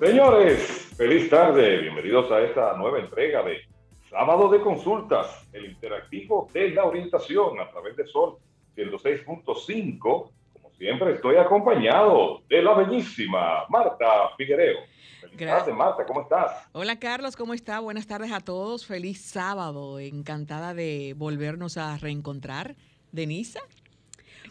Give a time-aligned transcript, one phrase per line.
[0.00, 1.78] Señores, feliz tarde.
[1.78, 3.60] Bienvenidos a esta nueva entrega de
[4.10, 8.36] Sábado de Consultas, el interactivo de la orientación a través de Sol
[8.76, 10.30] 106.5.
[10.52, 14.06] Como siempre, estoy acompañado de la bellísima Marta
[14.36, 14.80] Figuereo.
[15.22, 16.68] Feliz tarde, Marta, ¿cómo estás?
[16.72, 17.80] Hola, Carlos, ¿cómo está?
[17.80, 18.84] Buenas tardes a todos.
[18.84, 19.98] Feliz sábado.
[19.98, 22.76] Encantada de volvernos a reencontrar.
[23.12, 23.60] Denisa.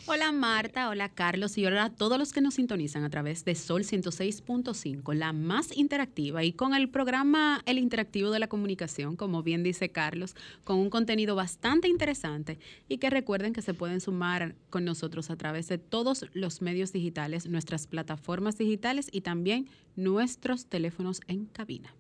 [0.08, 3.56] Hola Marta, hola Carlos y hola a todos los que nos sintonizan a través de
[3.56, 9.42] Sol 106.5, la más interactiva y con el programa El Interactivo de la Comunicación, como
[9.42, 14.54] bien dice Carlos, con un contenido bastante interesante y que recuerden que se pueden sumar
[14.70, 20.68] con nosotros a través de todos los medios digitales, nuestras plataformas digitales y también nuestros
[20.68, 21.96] teléfonos en cabina.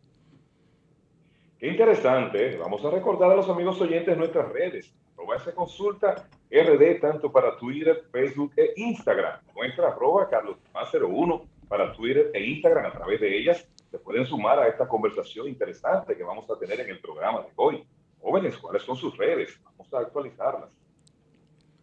[1.57, 2.55] Qué interesante.
[2.57, 4.93] Vamos a recordar a los amigos oyentes nuestras redes
[5.35, 6.27] esa consulta
[6.63, 9.39] RD tanto para Twitter, Facebook e Instagram.
[9.55, 12.85] Nuestra arroba Carlos 01 para Twitter e Instagram.
[12.85, 16.79] A través de ellas se pueden sumar a esta conversación interesante que vamos a tener
[16.79, 17.83] en el programa de hoy.
[18.21, 19.59] Jóvenes, ¿cuáles son sus redes?
[19.63, 20.69] Vamos a actualizarlas.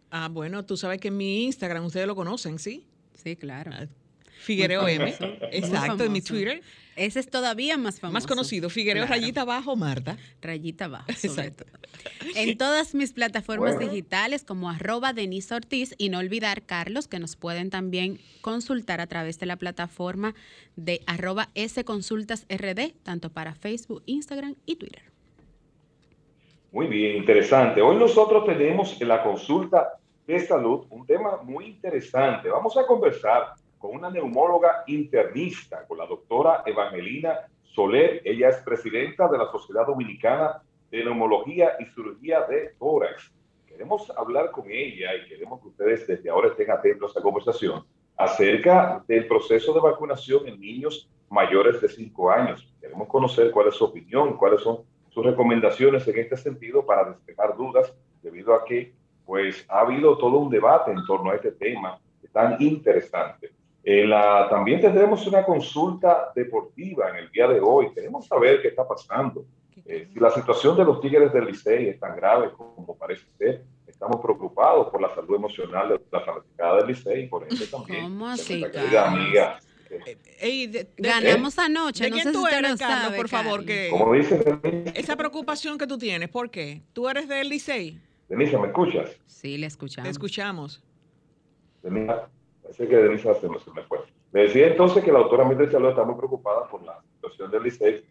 [0.09, 2.87] Ah, bueno, tú sabes que en mi Instagram ustedes lo conocen, ¿sí?
[3.13, 3.71] Sí, claro.
[3.73, 3.87] Ah,
[4.39, 5.15] Figuereo M.
[5.51, 6.61] Exacto, en mi Twitter.
[6.95, 8.13] Ese es todavía más famoso.
[8.13, 8.69] Más conocido.
[8.69, 10.17] Figuereo rayita abajo, Marta.
[10.41, 11.05] Rayita abajo.
[11.09, 11.65] Exacto.
[12.35, 17.35] En todas mis plataformas digitales como arroba Denise Ortiz y no olvidar, Carlos, que nos
[17.35, 20.35] pueden también consultar a través de la plataforma
[20.75, 25.03] de arroba S Consultas RD, tanto para Facebook, Instagram y Twitter.
[26.71, 27.81] Muy bien, interesante.
[27.81, 32.49] Hoy nosotros tenemos en la consulta de salud un tema muy interesante.
[32.49, 38.21] Vamos a conversar con una neumóloga internista, con la doctora Evangelina Soler.
[38.23, 43.33] Ella es presidenta de la Sociedad Dominicana de Neumología y Cirugía de Tórax.
[43.67, 47.83] Queremos hablar con ella y queremos que ustedes desde ahora estén atentos a esta conversación
[48.15, 52.73] acerca del proceso de vacunación en niños mayores de 5 años.
[52.79, 54.77] Queremos conocer cuál es su opinión, cuáles son
[55.09, 58.93] sus recomendaciones en este sentido para despejar dudas, debido a que
[59.25, 61.99] pues ha habido todo un debate en torno a este tema
[62.31, 63.51] tan interesante.
[63.83, 67.93] Eh, la, también tendremos una consulta deportiva en el día de hoy.
[67.93, 69.45] Queremos saber qué está pasando.
[69.85, 73.63] Eh, si la situación de los Tigres del Licey es tan grave como parece ser,
[73.85, 78.03] estamos preocupados por la salud emocional de la fanaticada del Licey y por ende también.
[78.03, 79.59] ¿Cómo así, amiga.
[80.39, 82.05] Eh, Ganamos anoche.
[82.05, 83.65] ¿De quién tú eres, Carlos, por favor?
[83.65, 84.43] Que ¿Cómo dices,
[84.95, 86.81] Esa preocupación que tú tienes, ¿por qué?
[86.93, 87.99] ¿Tú eres del Licey?
[88.29, 89.11] Denise, ¿me escuchas?
[89.25, 90.05] Sí, le escuchamos.
[90.05, 90.81] Te escuchamos.
[91.83, 92.13] Denise,
[92.75, 93.99] Parece que Denise se me fue.
[94.31, 97.63] Me decía entonces que la autora Mildred Salud está muy preocupada por la situación del
[97.63, 98.03] Licey.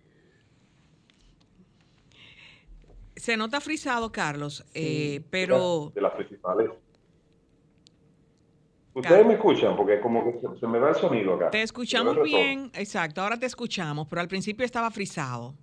[3.17, 5.91] Se nota frisado, Carlos, eh, pero...
[5.95, 6.71] De, las principales.
[8.95, 11.51] Ustedes me escuchan porque como que se, me va el sonido acá.
[11.51, 15.55] Te escuchamos bien, exacto, ahora te escuchamos, pero al principio estaba frisado.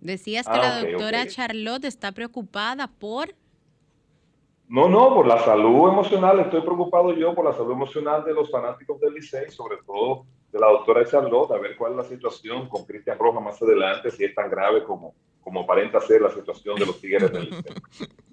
[0.00, 3.34] Decías que ah, la doctora Charlotte está preocupada por...
[4.68, 8.50] No, no, por la salud emocional, estoy preocupado yo por la salud emocional de los
[8.50, 12.68] fanáticos del Licey, sobre todo de la doctora Charlotte, a ver cuál es la situación
[12.68, 16.76] con Cristian Rojas más adelante, si es tan grave como, como aparenta ser la situación
[16.76, 17.74] de los Tigres del Licey.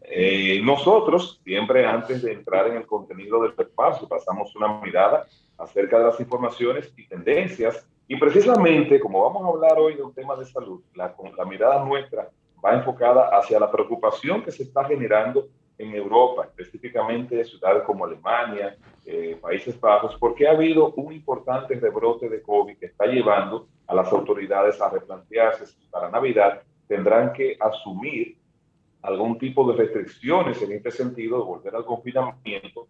[0.06, 5.28] Eh, nosotros, siempre antes de entrar en el contenido del espacio, pasamos una mirada
[5.58, 10.14] acerca de las informaciones y tendencias, y precisamente como vamos a hablar hoy de un
[10.14, 12.30] tema de salud, la, la mirada nuestra
[12.64, 15.48] va enfocada hacia la preocupación que se está generando
[15.78, 22.30] en Europa, específicamente ciudades como Alemania, eh, Países Bajos, porque ha habido un importante rebrote
[22.30, 27.58] de COVID que está llevando a las autoridades a replantearse si para Navidad tendrán que
[27.60, 28.38] asumir
[29.02, 32.88] algún tipo de restricciones en este sentido de volver al confinamiento,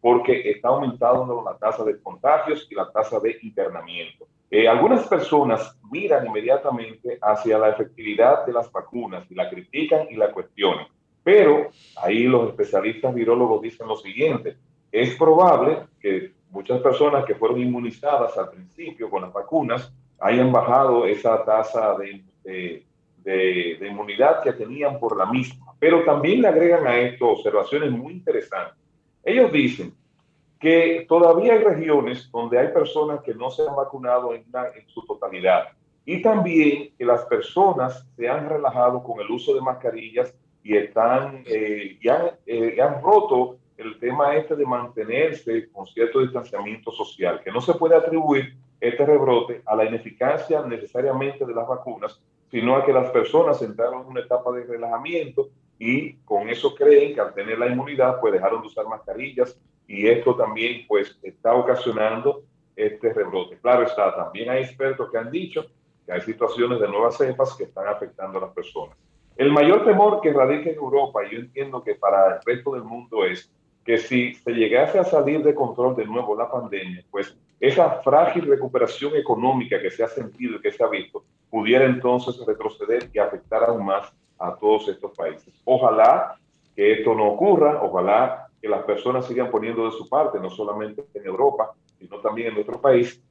[0.00, 4.26] porque está aumentando la tasa de contagios y la tasa de internamiento.
[4.50, 10.14] Eh, algunas personas miran inmediatamente hacia la efectividad de las vacunas y la critican y
[10.14, 10.86] la cuestionan
[11.26, 14.58] pero ahí los especialistas virólogos dicen lo siguiente,
[14.92, 21.04] es probable que muchas personas que fueron inmunizadas al principio con las vacunas hayan bajado
[21.04, 22.84] esa tasa de,
[23.24, 25.74] de, inmunidad que tenían por la misma.
[25.80, 28.78] Pero también le agregan a esto observaciones muy interesantes.
[29.24, 29.92] Ellos dicen
[30.60, 34.44] que todavía hay regiones donde hay personas que no se han vacunado en,
[34.76, 35.70] en su totalidad
[36.04, 40.32] y también que las personas se han relajado con el uso de mascarillas
[40.66, 46.90] y están eh, ya, eh, han roto el tema este de mantenerse con cierto distanciamiento
[46.90, 52.20] social, que no se puede atribuir este rebrote a la ineficacia necesariamente de las vacunas,
[52.50, 57.14] sino a que las personas entraron en una etapa de relajamiento y con eso creen
[57.14, 61.54] que al tener la inmunidad pues dejaron de usar mascarillas y esto también pues está
[61.54, 62.42] ocasionando
[62.74, 63.56] este rebrote.
[63.58, 65.64] Claro está, también hay expertos que han dicho
[66.04, 68.96] que hay situaciones de nuevas cepas que están afectando a las personas.
[69.36, 72.84] El mayor temor que radica en Europa, y yo entiendo que para el resto del
[72.84, 73.52] mundo es
[73.84, 78.46] que si se llegase a salir de control de nuevo la pandemia, pues esa frágil
[78.46, 83.18] recuperación económica que se ha sentido y que se ha visto pudiera entonces retroceder y
[83.18, 85.54] afectar aún más a todos estos países.
[85.64, 86.38] Ojalá
[86.74, 91.04] que esto no ocurra, ojalá que las personas sigan poniendo de su parte, no solamente
[91.14, 93.22] en Europa, sino también en nuestro país,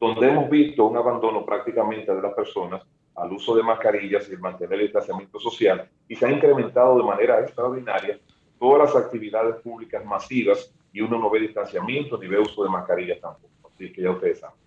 [0.00, 2.82] donde hemos visto un abandono prácticamente de las personas
[3.14, 7.04] al uso de mascarillas y el mantener el distanciamiento social, y se ha incrementado de
[7.04, 8.18] manera extraordinaria
[8.58, 13.20] todas las actividades públicas masivas y uno no ve distanciamiento ni ve uso de mascarillas
[13.20, 13.70] tampoco.
[13.74, 14.61] Así que ya ustedes saben.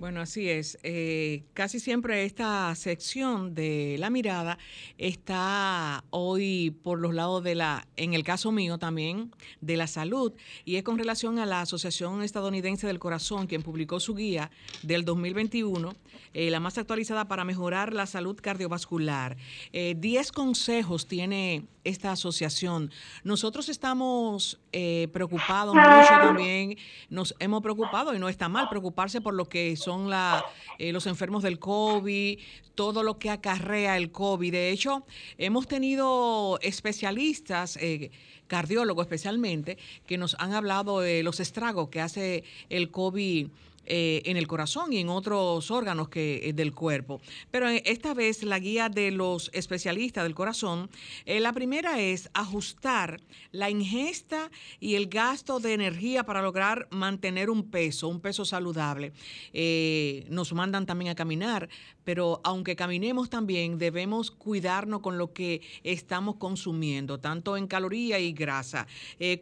[0.00, 0.78] Bueno, así es.
[0.82, 4.56] Eh, casi siempre esta sección de la mirada
[4.96, 9.30] está hoy por los lados de la, en el caso mío también,
[9.60, 10.32] de la salud,
[10.64, 14.50] y es con relación a la Asociación Estadounidense del Corazón, quien publicó su guía
[14.82, 15.94] del 2021,
[16.32, 19.36] eh, la más actualizada para mejorar la salud cardiovascular.
[19.74, 22.90] Eh, diez consejos tiene esta asociación.
[23.24, 26.76] Nosotros estamos eh, preocupados mucho también,
[27.08, 30.44] nos hemos preocupado y no está mal preocuparse por lo que son la,
[30.78, 32.38] eh, los enfermos del COVID,
[32.74, 34.52] todo lo que acarrea el COVID.
[34.52, 35.04] De hecho,
[35.36, 38.10] hemos tenido especialistas, eh,
[38.46, 43.48] cardiólogos especialmente, que nos han hablado de los estragos que hace el COVID
[43.86, 47.20] eh, en el corazón y en otros órganos que, eh, del cuerpo.
[47.50, 50.90] Pero eh, esta vez la guía de los especialistas del corazón,
[51.26, 53.20] la primera es ajustar
[53.52, 59.12] la ingesta y el gasto de energía para lograr mantener un peso, un peso saludable.
[60.28, 61.68] nos mandan también a caminar,
[62.10, 68.32] pero aunque caminemos también debemos cuidarnos con lo que estamos consumiendo, tanto en caloría y
[68.32, 68.88] grasa.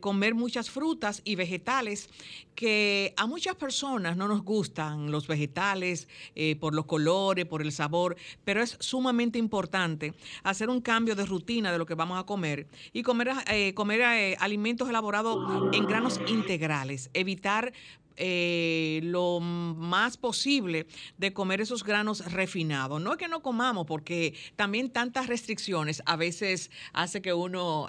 [0.01, 2.11] comer muchas frutas y vegetales
[2.59, 7.71] que a muchas personas no nos gustan los vegetales eh, por los colores, por el
[7.71, 10.13] sabor, pero es sumamente importante
[10.43, 14.01] hacer un cambio de rutina de lo que vamos a comer y comer, eh, comer
[14.01, 17.73] eh, alimentos elaborados en granos integrales, evitar
[18.19, 20.87] lo más posible
[21.17, 23.01] de comer esos granos refinados.
[23.01, 27.89] No es que no comamos, porque también tantas restricciones a veces hace que uno,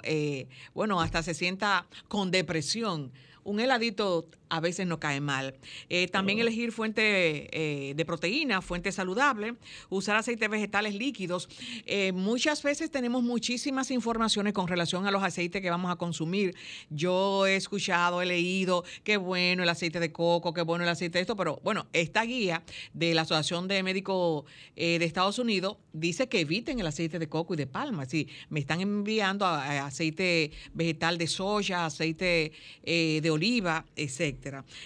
[0.74, 3.12] bueno, hasta se sienta con depresión.
[3.42, 5.54] Un heladito a veces no cae mal.
[5.88, 9.54] Eh, también elegir fuente eh, de proteína, fuente saludable,
[9.88, 11.48] usar aceites vegetales líquidos.
[11.86, 16.54] Eh, muchas veces tenemos muchísimas informaciones con relación a los aceites que vamos a consumir.
[16.90, 21.18] Yo he escuchado, he leído qué bueno el aceite de coco, qué bueno el aceite
[21.18, 24.44] de esto, pero bueno, esta guía de la Asociación de Médicos
[24.74, 28.04] de Estados Unidos dice que eviten el aceite de coco y de palma.
[28.06, 32.52] Sí, me están enviando aceite vegetal de soya, aceite
[32.82, 34.39] de oliva, etc.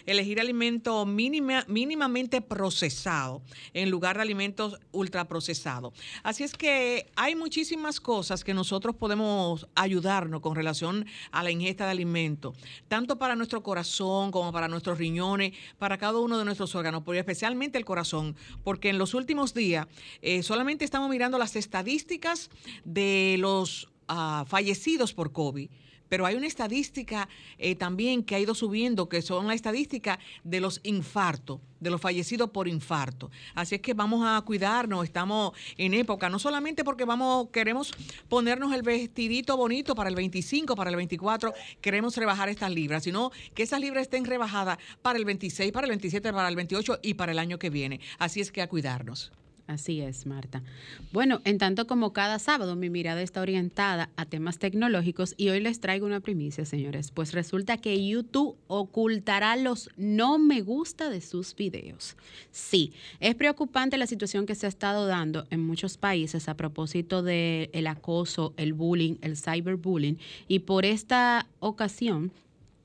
[0.07, 3.43] Elegir alimentos mínimamente procesados
[3.73, 5.95] en lugar de alimentos ultraprocesados.
[6.23, 11.85] Así es que hay muchísimas cosas que nosotros podemos ayudarnos con relación a la ingesta
[11.85, 12.57] de alimentos,
[12.89, 17.19] tanto para nuestro corazón como para nuestros riñones, para cada uno de nuestros órganos, pero
[17.19, 19.87] especialmente el corazón, porque en los últimos días
[20.23, 22.51] eh, solamente estamos mirando las estadísticas
[22.85, 25.71] de los ah, fallecidos por COVID
[26.09, 27.29] pero hay una estadística
[27.59, 32.01] eh, también que ha ido subiendo, que son la estadística de los infartos, de los
[32.01, 33.31] fallecidos por infarto.
[33.55, 37.93] Así es que vamos a cuidarnos, estamos en época, no solamente porque vamos, queremos
[38.29, 43.31] ponernos el vestidito bonito para el 25, para el 24, queremos rebajar estas libras, sino
[43.55, 47.15] que esas libras estén rebajadas para el 26, para el 27, para el 28 y
[47.15, 48.01] para el año que viene.
[48.19, 49.33] Así es que a cuidarnos.
[49.67, 50.63] Así es, Marta.
[51.11, 55.61] Bueno, en tanto como cada sábado mi mirada está orientada a temas tecnológicos y hoy
[55.61, 57.11] les traigo una primicia, señores.
[57.11, 62.17] Pues resulta que YouTube ocultará los no me gusta de sus videos.
[62.51, 67.23] Sí, es preocupante la situación que se ha estado dando en muchos países a propósito
[67.23, 72.33] del el acoso, el bullying, el cyberbullying y por esta ocasión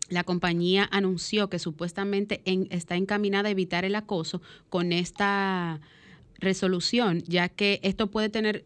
[0.10, 5.82] la compañía anunció que supuestamente está encaminada a evitar el acoso con esta
[6.40, 8.66] resolución, ya que esto puede tener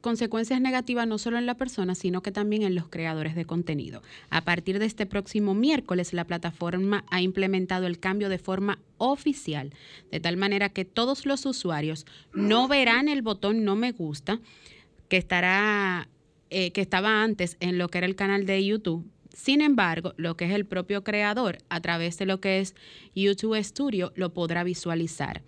[0.00, 4.02] consecuencias negativas no solo en la persona, sino que también en los creadores de contenido.
[4.30, 9.72] A partir de este próximo miércoles, la plataforma ha implementado el cambio de forma oficial,
[10.10, 14.40] de tal manera que todos los usuarios no verán el botón no me gusta,
[15.08, 16.08] que estará,
[16.50, 19.10] eh, que estaba antes en lo que era el canal de YouTube.
[19.34, 22.74] Sin embargo, lo que es el propio creador, a través de lo que es
[23.14, 25.42] YouTube Studio, lo podrá visualizar.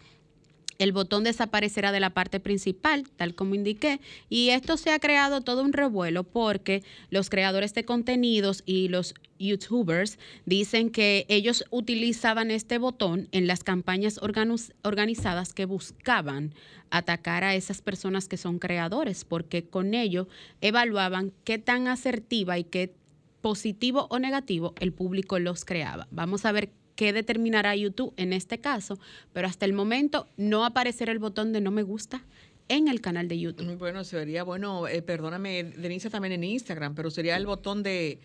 [0.80, 5.42] El botón desaparecerá de la parte principal, tal como indiqué, y esto se ha creado
[5.42, 12.50] todo un revuelo porque los creadores de contenidos y los youtubers dicen que ellos utilizaban
[12.50, 14.18] este botón en las campañas
[14.82, 16.54] organizadas que buscaban
[16.88, 20.28] atacar a esas personas que son creadores, porque con ello
[20.62, 22.94] evaluaban qué tan asertiva y qué
[23.42, 26.08] positivo o negativo el público los creaba.
[26.10, 26.70] Vamos a ver
[27.00, 28.98] qué determinará YouTube en este caso,
[29.32, 32.26] pero hasta el momento no aparecerá el botón de no me gusta
[32.68, 33.74] en el canal de YouTube.
[33.78, 38.18] Bueno, sería bueno, eh, perdóname, Denise también en Instagram, pero sería el botón de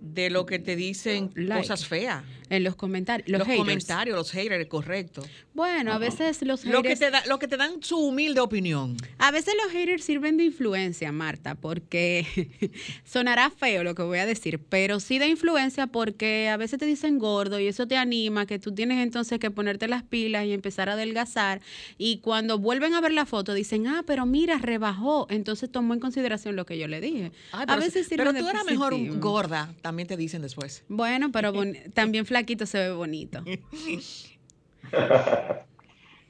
[0.00, 2.24] de lo que te dicen cosas feas.
[2.50, 3.28] En los comentarios.
[3.28, 5.22] Los, comentarios, los haters, correcto.
[5.52, 6.74] Bueno, a veces los haters.
[6.74, 8.96] Lo que, te da, lo que te dan su humilde opinión.
[9.18, 12.70] A veces los haters sirven de influencia, Marta, porque
[13.04, 16.86] sonará feo lo que voy a decir, pero sí de influencia porque a veces te
[16.86, 20.54] dicen gordo y eso te anima, que tú tienes entonces que ponerte las pilas y
[20.54, 21.60] empezar a adelgazar.
[21.98, 25.26] Y cuando vuelven a ver la foto dicen, ah, pero mira, rebajó.
[25.28, 27.32] Entonces tomó en consideración lo que yo le dije.
[27.52, 30.84] a veces sirve Pero tú eras mejor gorda también te dicen después.
[30.90, 31.50] Bueno, pero
[31.94, 33.42] también flaquito se ve bonito.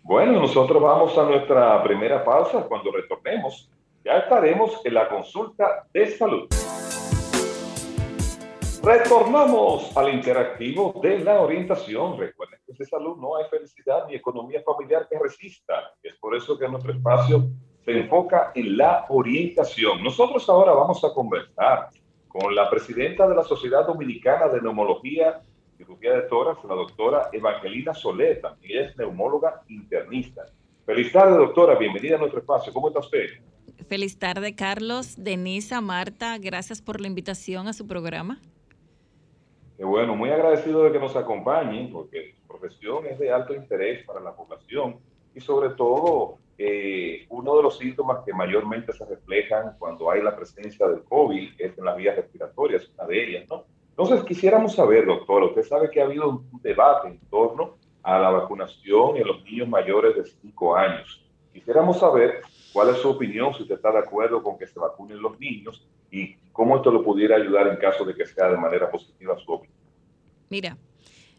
[0.05, 2.61] bueno, nosotros vamos a nuestra primera pausa.
[2.69, 3.69] Cuando retornemos,
[4.05, 6.49] ya estaremos en la consulta de salud.
[8.81, 12.17] Retornamos al interactivo de la orientación.
[12.17, 15.95] Recuerden que de salud no hay felicidad ni economía familiar que resista.
[16.01, 17.51] Es por eso que nuestro espacio
[17.85, 20.05] se enfoca en la orientación.
[20.05, 21.89] Nosotros ahora vamos a conversar
[22.29, 25.41] con la presidenta de la Sociedad Dominicana de Neumología
[25.75, 30.47] y Cirugía de Toras, la doctora Evangelina Soler, también es neumóloga internista.
[30.85, 32.73] Feliz tarde, doctora, bienvenida a nuestro espacio.
[32.73, 33.27] ¿Cómo está usted?
[33.89, 38.41] Feliz tarde, Carlos, Denisa, Marta, gracias por la invitación a su programa.
[39.77, 44.05] Qué bueno, muy agradecido de que nos acompañen, porque su profesión es de alto interés
[44.05, 44.97] para la población
[45.35, 50.35] y sobre todo eh, uno de los síntomas que mayormente se reflejan cuando hay la
[50.35, 53.65] presencia del COVID es en las vías respiratorias, una de ellas, ¿no?
[53.91, 58.31] Entonces, quisiéramos saber, doctor, usted sabe que ha habido un debate en torno a la
[58.31, 61.25] vacunación en los niños mayores de 5 años.
[61.53, 62.41] Quisiéramos saber
[62.73, 65.87] cuál es su opinión, si usted está de acuerdo con que se vacunen los niños
[66.11, 69.53] y cómo esto lo pudiera ayudar en caso de que sea de manera positiva su
[69.53, 69.79] opinión.
[70.49, 70.77] Mira,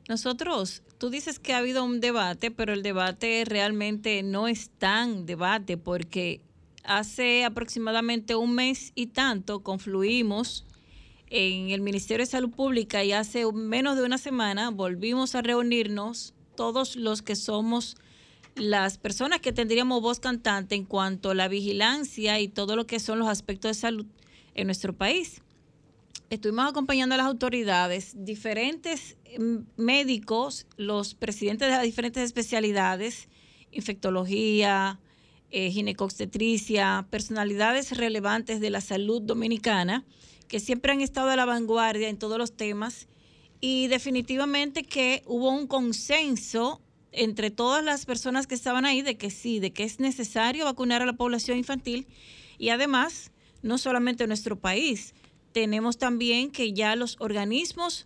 [0.09, 5.27] nosotros, tú dices que ha habido un debate, pero el debate realmente no es tan
[5.27, 6.41] debate porque
[6.83, 10.65] hace aproximadamente un mes y tanto confluimos
[11.27, 16.33] en el Ministerio de Salud Pública y hace menos de una semana volvimos a reunirnos
[16.55, 17.95] todos los que somos
[18.55, 22.99] las personas que tendríamos voz cantante en cuanto a la vigilancia y todo lo que
[22.99, 24.07] son los aspectos de salud
[24.55, 25.43] en nuestro país
[26.29, 33.29] estuvimos acompañando a las autoridades, diferentes em, médicos, los presidentes de las diferentes especialidades,
[33.71, 34.99] infectología,
[35.51, 35.71] eh,
[37.09, 40.05] personalidades relevantes de la salud dominicana,
[40.47, 43.07] que siempre han estado a la vanguardia en todos los temas.
[43.61, 46.81] Y definitivamente que hubo un consenso
[47.11, 51.01] entre todas las personas que estaban ahí de que sí, de que es necesario vacunar
[51.01, 52.07] a la población infantil
[52.57, 53.31] y además,
[53.63, 55.13] no solamente en nuestro país,
[55.59, 58.05] tenemos también que ya los organismos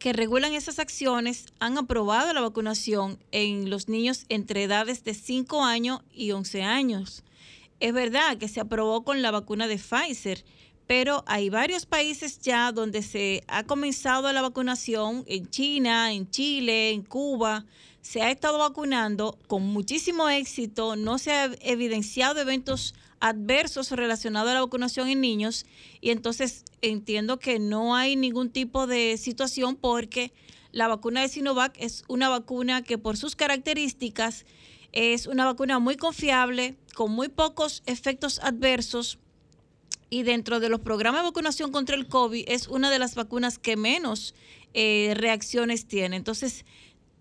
[0.00, 5.62] que regulan esas acciones han aprobado la vacunación en los niños entre edades de 5
[5.62, 7.22] años y 11 años.
[7.78, 10.44] Es verdad que se aprobó con la vacuna de Pfizer,
[10.88, 16.90] pero hay varios países ya donde se ha comenzado la vacunación, en China, en Chile,
[16.90, 17.64] en Cuba,
[18.00, 24.54] se ha estado vacunando con muchísimo éxito, no se ha evidenciado eventos adversos relacionados a
[24.54, 25.66] la vacunación en niños
[26.00, 30.32] y entonces entiendo que no hay ningún tipo de situación porque
[30.72, 34.44] la vacuna de Sinovac es una vacuna que por sus características
[34.92, 39.18] es una vacuna muy confiable, con muy pocos efectos adversos
[40.08, 43.58] y dentro de los programas de vacunación contra el COVID es una de las vacunas
[43.58, 44.34] que menos
[44.72, 46.16] eh, reacciones tiene.
[46.16, 46.64] Entonces,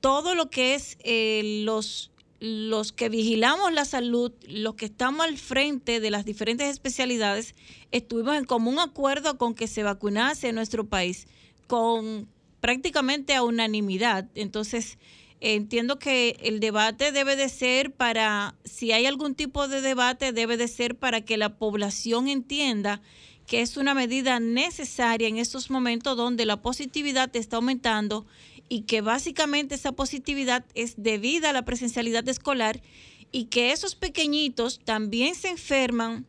[0.01, 5.37] todo lo que es eh, los los que vigilamos la salud, los que estamos al
[5.37, 7.55] frente de las diferentes especialidades,
[7.91, 11.27] estuvimos en común acuerdo con que se vacunase en nuestro país,
[11.67, 12.27] con
[12.59, 14.27] prácticamente a unanimidad.
[14.35, 14.97] Entonces,
[15.39, 20.57] entiendo que el debate debe de ser para, si hay algún tipo de debate, debe
[20.57, 23.01] de ser para que la población entienda
[23.45, 28.25] que es una medida necesaria en estos momentos donde la positividad está aumentando
[28.69, 32.81] y que básicamente esa positividad es debida a la presencialidad escolar
[33.31, 36.25] y que esos pequeñitos también se enferman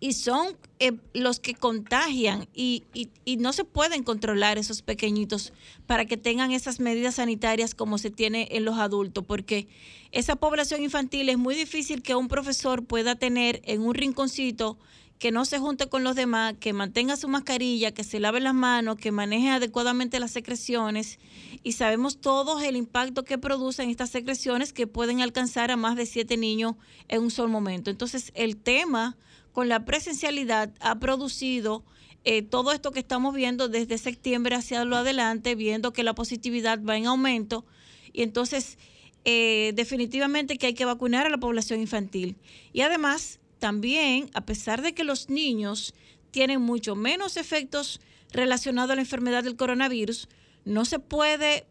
[0.00, 5.52] y son eh, los que contagian y, y, no se pueden controlar esos pequeñitos
[5.86, 9.66] para que tengan esas medidas sanitarias como se tiene en los adultos, porque
[10.12, 14.78] esa población infantil es muy difícil que un profesor pueda tener en un rinconcito
[15.18, 18.54] que no se junte con los demás, que mantenga su mascarilla, que se lave las
[18.54, 21.18] manos, que maneje adecuadamente las secreciones.
[21.64, 26.06] Y sabemos todos el impacto que producen estas secreciones que pueden alcanzar a más de
[26.06, 26.74] siete niños
[27.08, 27.90] en un solo momento.
[27.90, 29.16] Entonces, el tema
[29.52, 31.84] con la presencialidad ha producido
[32.24, 36.80] eh, todo esto que estamos viendo desde septiembre hacia lo adelante, viendo que la positividad
[36.84, 37.64] va en aumento.
[38.12, 38.78] Y entonces,
[39.24, 42.36] eh, definitivamente que hay que vacunar a la población infantil.
[42.72, 45.94] Y además, también, a pesar de que los niños
[46.30, 48.00] tienen mucho menos efectos
[48.32, 50.28] relacionados a la enfermedad del coronavirus,
[50.64, 51.66] no se puede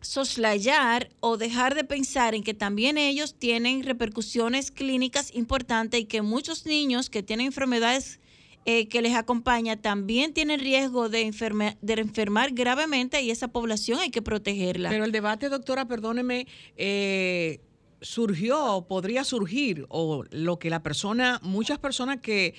[0.00, 6.22] soslayar o dejar de pensar en que también ellos tienen repercusiones clínicas importantes y que
[6.22, 8.20] muchos niños que tienen enfermedades
[8.66, 11.30] eh, que les acompaña también tienen riesgo de,
[11.82, 14.88] de enfermar gravemente y esa población hay que protegerla.
[14.88, 17.60] Pero el debate, doctora, perdóneme, eh,
[18.04, 22.54] surgió, podría surgir, o lo que la persona, muchas personas que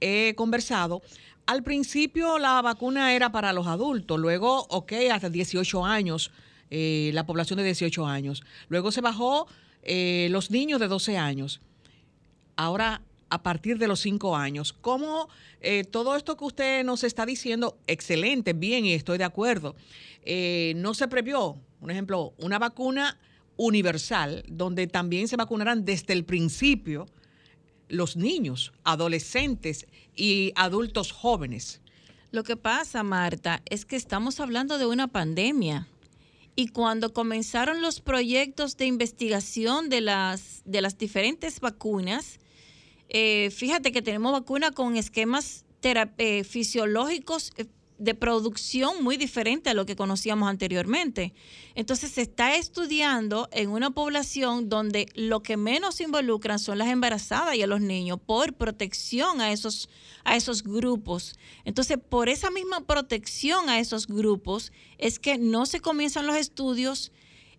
[0.00, 1.02] he conversado,
[1.46, 6.32] al principio la vacuna era para los adultos, luego, ok, hasta 18 años,
[6.70, 8.42] eh, la población de 18 años.
[8.68, 9.46] Luego se bajó
[9.82, 11.60] eh, los niños de 12 años.
[12.56, 14.72] Ahora, a partir de los 5 años.
[14.72, 15.28] ¿Cómo
[15.60, 19.76] eh, todo esto que usted nos está diciendo, excelente, bien, y estoy de acuerdo,
[20.76, 23.16] no se previó, por ejemplo, una vacuna
[23.56, 27.06] universal, donde también se vacunarán desde el principio
[27.88, 31.80] los niños, adolescentes y adultos jóvenes.
[32.32, 35.88] Lo que pasa, Marta, es que estamos hablando de una pandemia.
[36.56, 42.40] Y cuando comenzaron los proyectos de investigación de las, de las diferentes vacunas,
[43.08, 47.66] eh, fíjate que tenemos vacunas con esquemas eh, fisiológicos eh,
[47.98, 51.32] de producción muy diferente a lo que conocíamos anteriormente.
[51.74, 57.54] Entonces se está estudiando en una población donde lo que menos involucran son las embarazadas
[57.56, 59.88] y a los niños por protección a esos,
[60.24, 61.38] a esos grupos.
[61.64, 67.12] Entonces por esa misma protección a esos grupos es que no se comienzan los estudios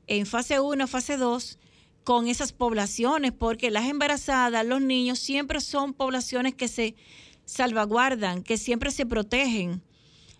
[0.06, 1.58] en fase 1, fase 2
[2.04, 6.96] con esas poblaciones, porque las embarazadas, los niños siempre son poblaciones que se
[7.44, 9.82] salvaguardan, que siempre se protegen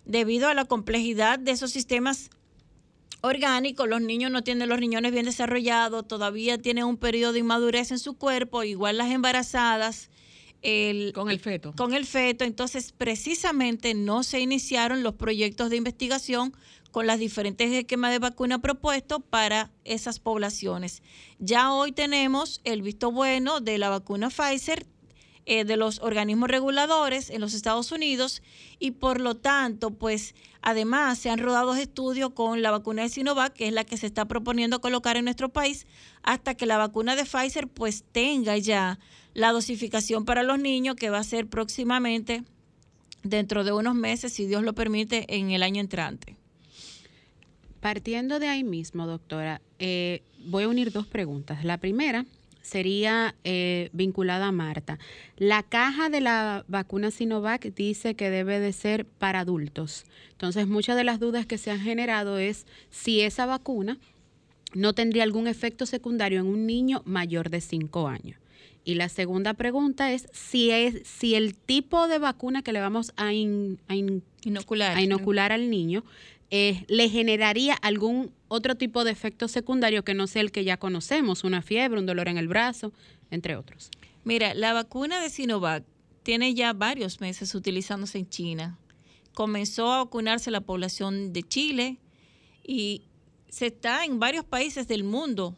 [0.08, 2.30] debido a la complejidad de esos sistemas
[3.20, 7.92] orgánicos, los niños no tienen los riñones bien desarrollados, todavía tienen un periodo de inmadurez
[7.92, 10.08] en su cuerpo, igual las embarazadas.
[11.14, 11.74] con el feto.
[11.76, 12.44] Con el feto.
[12.44, 16.54] Entonces, precisamente no se iniciaron los proyectos de investigación
[16.90, 21.02] con las diferentes esquemas de vacuna propuestos para esas poblaciones.
[21.38, 24.86] Ya hoy tenemos el visto bueno de la vacuna Pfizer,
[25.50, 28.42] eh, de los organismos reguladores en los Estados Unidos
[28.78, 33.54] y por lo tanto, pues además se han rodado estudios con la vacuna de Sinovac,
[33.54, 35.86] que es la que se está proponiendo colocar en nuestro país,
[36.22, 38.98] hasta que la vacuna de Pfizer pues tenga ya
[39.32, 42.44] la dosificación para los niños que va a ser próximamente
[43.22, 46.36] dentro de unos meses, si Dios lo permite, en el año entrante.
[47.80, 51.64] Partiendo de ahí mismo, doctora, eh, voy a unir dos preguntas.
[51.64, 52.26] La primera
[52.68, 54.98] sería eh, vinculada a Marta.
[55.36, 60.04] La caja de la vacuna Sinovac dice que debe de ser para adultos.
[60.32, 63.98] Entonces, muchas de las dudas que se han generado es si esa vacuna
[64.74, 68.38] no tendría algún efecto secundario en un niño mayor de 5 años.
[68.84, 73.12] Y la segunda pregunta es si es si el tipo de vacuna que le vamos
[73.16, 74.96] a, inocular.
[74.96, 76.04] a inocular al niño
[76.50, 80.78] eh, le generaría algún otro tipo de efecto secundario que no sea el que ya
[80.78, 82.92] conocemos, una fiebre, un dolor en el brazo,
[83.30, 83.90] entre otros.
[84.24, 85.84] Mira, la vacuna de Sinovac
[86.22, 88.78] tiene ya varios meses utilizándose en China.
[89.34, 91.98] Comenzó a vacunarse la población de Chile
[92.66, 93.02] y
[93.48, 95.56] se está en varios países del mundo.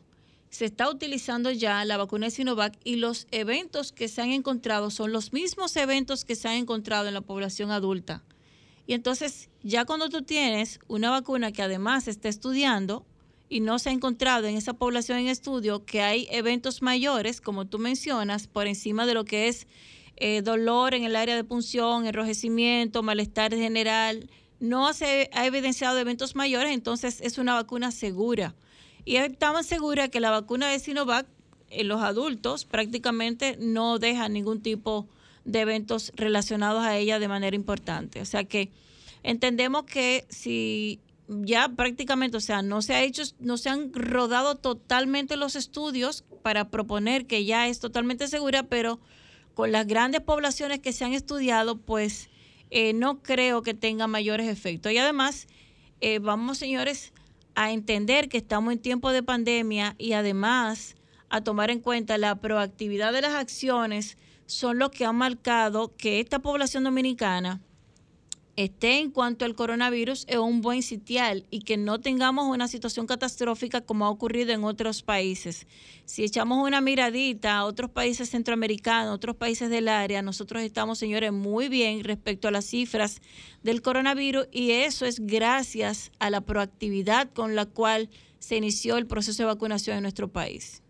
[0.49, 4.91] Se está utilizando ya la vacuna de Sinovac y los eventos que se han encontrado
[4.91, 8.23] son los mismos eventos que se han encontrado en la población adulta.
[8.91, 13.07] Y entonces, ya cuando tú tienes una vacuna que además está estudiando
[13.49, 17.69] y no se ha encontrado en esa población en estudio que hay eventos mayores, como
[17.69, 19.69] tú mencionas, por encima de lo que es
[20.17, 26.35] eh, dolor en el área de punción, enrojecimiento, malestar general, no se ha evidenciado eventos
[26.35, 28.57] mayores, entonces es una vacuna segura.
[29.05, 31.29] Y es tan segura que la vacuna de Sinovac
[31.69, 37.29] en los adultos prácticamente no deja ningún tipo de de eventos relacionados a ella de
[37.29, 38.21] manera importante.
[38.21, 38.71] O sea que
[39.23, 44.57] entendemos que si ya prácticamente, o sea, no se ha hecho, no se han rodado
[44.57, 49.01] totalmente los estudios para proponer que ya es totalmente segura, pero
[49.55, 52.31] con las grandes poblaciones que se han estudiado, pues
[52.71, 54.93] eh, no creo que tenga mayores efectos.
[54.93, 55.47] Y además,
[56.01, 57.13] eh, vamos, señores,
[57.55, 60.97] a entender que estamos en tiempo de pandemia y además
[61.29, 64.19] a tomar en cuenta la proactividad de las acciones
[64.51, 67.61] son los que han marcado que esta población dominicana
[68.57, 73.07] esté en cuanto al coronavirus en un buen sitial y que no tengamos una situación
[73.07, 75.69] catastrófica como ha ocurrido en otros países.
[76.05, 81.33] Si echamos una miradita a otros países centroamericanos, otros países del área, nosotros estamos, señores,
[81.33, 83.23] muy bien respecto a las cifras
[83.63, 88.11] del coronavirus y eso es gracias a la proactividad con la cual
[88.41, 90.83] se inició el proceso de vacunación en nuestro país.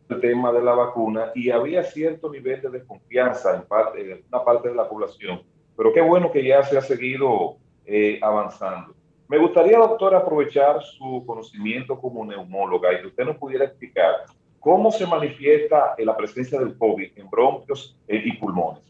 [0.09, 4.69] el tema de la vacuna y había cierto nivel de desconfianza en, parte, una parte
[4.69, 5.43] de la población.
[5.77, 8.95] Pero qué bueno que ya se ha seguido eh, avanzando.
[9.27, 14.25] Me gustaría, doctor, aprovechar su conocimiento como neumóloga y que usted nos pudiera explicar
[14.59, 18.83] ¿Cómo se manifiesta la presencia del COVID en bronquios eh, y pulmones?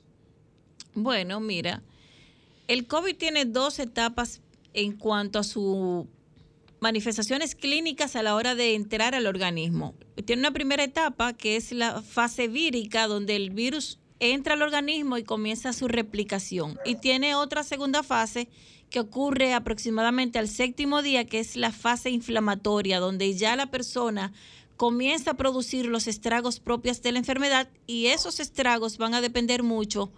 [0.95, 1.81] Bueno, mira,
[2.67, 4.41] el COVID tiene dos etapas
[4.73, 6.05] en cuanto a sus
[6.79, 9.95] manifestaciones clínicas a la hora de entrar al organismo.
[10.25, 15.17] Tiene una primera etapa que es la fase vírica, donde el virus entra al organismo
[15.17, 16.77] y comienza su replicación.
[16.85, 18.49] Y tiene otra segunda fase
[18.89, 24.33] que ocurre aproximadamente al séptimo día, que es la fase inflamatoria, donde ya la persona
[24.79, 29.61] comienza a producir los estragos propios de la enfermedad y esos estragos van a depender
[29.61, 30.09] mucho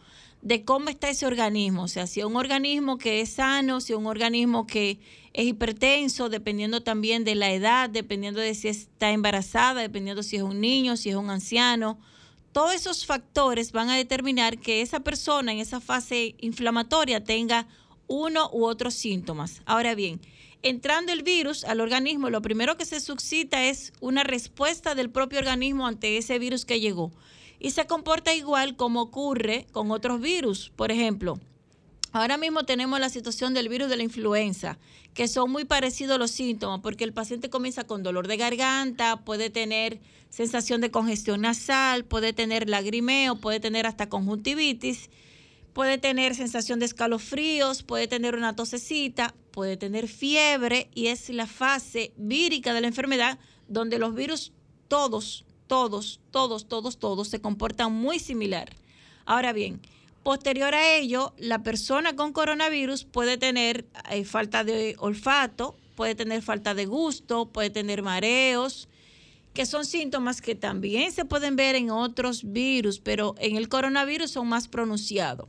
[0.43, 3.93] de cómo está ese organismo, o sea, si es un organismo que es sano, si
[3.93, 4.99] es un organismo que
[5.33, 10.43] es hipertenso, dependiendo también de la edad, dependiendo de si está embarazada, dependiendo si es
[10.43, 11.97] un niño, si es un anciano.
[12.51, 17.67] Todos esos factores van a determinar que esa persona en esa fase inflamatoria tenga
[18.05, 19.63] uno u otros síntomas.
[19.65, 20.21] Ahora bien,
[20.63, 25.39] entrando el virus al organismo, lo primero que se suscita es una respuesta del propio
[25.39, 27.11] organismo ante ese virus que llegó.
[27.59, 30.71] Y se comporta igual como ocurre con otros virus.
[30.75, 31.39] Por ejemplo,
[32.11, 34.79] ahora mismo tenemos la situación del virus de la influenza,
[35.13, 39.49] que son muy parecidos los síntomas, porque el paciente comienza con dolor de garganta, puede
[39.49, 45.09] tener sensación de congestión nasal, puede tener lagrimeo, puede tener hasta conjuntivitis
[45.73, 51.47] puede tener sensación de escalofríos, puede tener una tosecita, puede tener fiebre y es la
[51.47, 54.51] fase vírica de la enfermedad donde los virus
[54.87, 58.75] todos, todos, todos, todos, todos se comportan muy similar.
[59.25, 59.79] Ahora bien,
[60.23, 66.41] posterior a ello, la persona con coronavirus puede tener eh, falta de olfato, puede tener
[66.41, 68.89] falta de gusto, puede tener mareos,
[69.53, 74.31] que son síntomas que también se pueden ver en otros virus, pero en el coronavirus
[74.31, 75.47] son más pronunciados.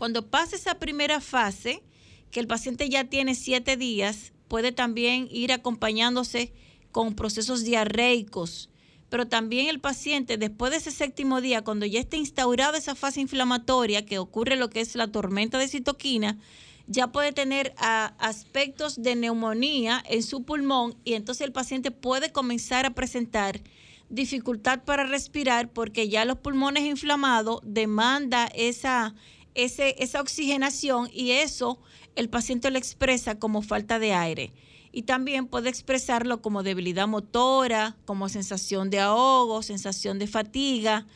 [0.00, 1.82] Cuando pasa esa primera fase,
[2.30, 6.54] que el paciente ya tiene siete días, puede también ir acompañándose
[6.90, 8.70] con procesos diarreicos.
[9.10, 13.20] Pero también el paciente, después de ese séptimo día, cuando ya está instaurada esa fase
[13.20, 16.38] inflamatoria, que ocurre lo que es la tormenta de citoquina,
[16.86, 22.32] ya puede tener ah, aspectos de neumonía en su pulmón y entonces el paciente puede
[22.32, 23.60] comenzar a presentar
[24.08, 29.14] dificultad para respirar porque ya los pulmones inflamados demanda esa
[29.54, 31.80] esa oxigenación y eso
[32.16, 34.52] el paciente lo expresa como falta de aire.
[34.92, 41.06] Y también puede expresarlo como debilidad motora, como sensación de ahogo, sensación de fatiga.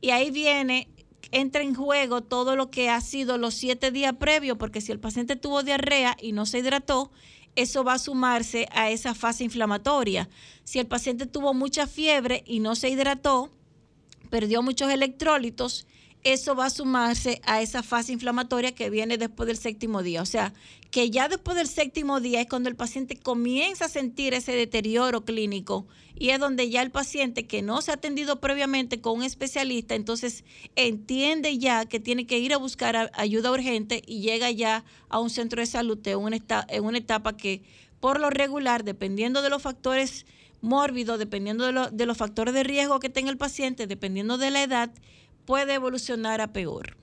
[0.00, 0.88] Y ahí viene,
[1.32, 5.00] entra en juego todo lo que ha sido los siete días previos, porque si el
[5.00, 7.10] paciente tuvo diarrea y no se hidrató,
[7.56, 10.28] eso va a sumarse a esa fase inflamatoria.
[10.64, 13.50] Si el paciente tuvo mucha fiebre y no se hidrató,
[14.30, 15.86] perdió muchos electrólitos,
[16.32, 20.22] eso va a sumarse a esa fase inflamatoria que viene después del séptimo día.
[20.22, 20.52] O sea,
[20.90, 25.24] que ya después del séptimo día es cuando el paciente comienza a sentir ese deterioro
[25.24, 25.86] clínico
[26.16, 29.94] y es donde ya el paciente que no se ha atendido previamente con un especialista,
[29.94, 35.20] entonces entiende ya que tiene que ir a buscar ayuda urgente y llega ya a
[35.20, 37.62] un centro de salud en una, en una etapa que
[38.00, 40.26] por lo regular, dependiendo de los factores
[40.60, 44.62] mórbidos, dependiendo de, de los factores de riesgo que tenga el paciente, dependiendo de la
[44.64, 44.90] edad,
[45.46, 46.96] puede evolucionar a peor.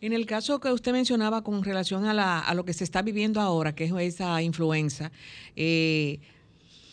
[0.00, 3.74] En el caso que usted mencionaba con relación a, lo que se está viviendo ahora,
[3.74, 5.10] que es esa influenza,
[5.54, 6.20] eh,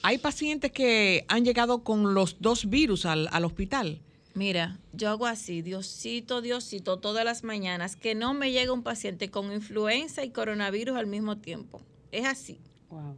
[0.03, 3.99] hay pacientes que han llegado con los dos virus al, hospital.
[4.35, 9.29] Mira, yo hago así, Diosito, Diosito, todas las mañanas, que no me llegue un paciente
[9.29, 11.81] con influenza y coronavirus al mismo tiempo.
[12.11, 12.59] Es así.
[12.89, 13.15] Wow.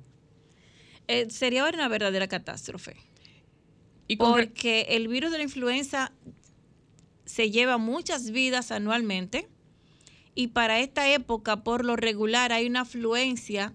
[1.07, 2.97] Eh, sería una verdadera catástrofe.
[4.07, 6.11] ¿Y porque el virus de la influenza
[7.25, 9.49] se lleva muchas vidas anualmente
[10.35, 13.73] y para esta época por lo regular hay una afluencia,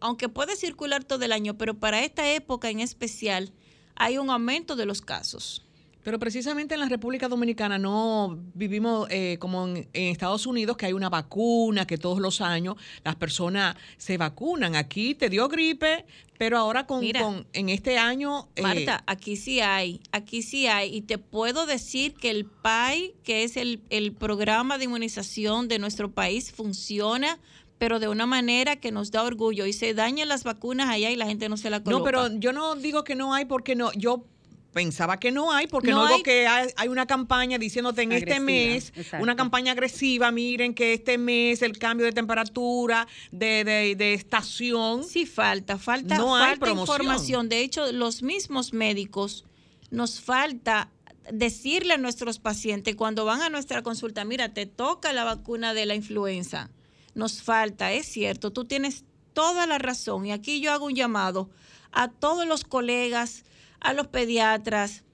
[0.00, 3.52] aunque puede circular todo el año, pero para esta época en especial
[3.94, 5.66] hay un aumento de los casos.
[6.02, 10.92] Pero precisamente en la República Dominicana no vivimos eh, como en, Estados Unidos, que hay
[10.92, 14.76] una vacuna, que todos los años las personas se vacunan.
[14.76, 16.06] Aquí te dio gripe,
[16.38, 18.48] pero ahora con, en este año...
[18.56, 20.94] Eh, Marta, aquí sí hay, aquí sí hay.
[20.94, 25.78] Y te puedo decir que el PAI, que es el, el programa de inmunización de
[25.78, 27.38] nuestro país, funciona
[27.80, 31.16] pero de una manera que nos da orgullo y se dañan las vacunas allá y
[31.16, 31.98] la gente no se la coloca.
[31.98, 34.26] No, pero yo no digo que no hay porque no, yo
[34.72, 38.92] pensaba que no hay, porque no, digo que hay, una campaña diciéndote en este mes,
[39.18, 45.04] una campaña agresiva, miren que este mes el cambio de temperatura, de, de, estación.
[45.04, 47.48] Sí, falta, falta, no falta hay información.
[47.48, 49.44] De hecho, los mismos médicos
[49.90, 50.90] nos falta
[51.32, 55.86] decirle a nuestros pacientes cuando van a nuestra consulta, mira, te toca la vacuna de
[55.86, 56.70] la influenza.
[57.14, 60.26] Nos falta, es cierto, tú tienes toda la razón.
[60.26, 61.50] Y aquí yo hago un llamado
[61.92, 63.44] a todos los colegas,
[63.80, 65.04] a los pediatras,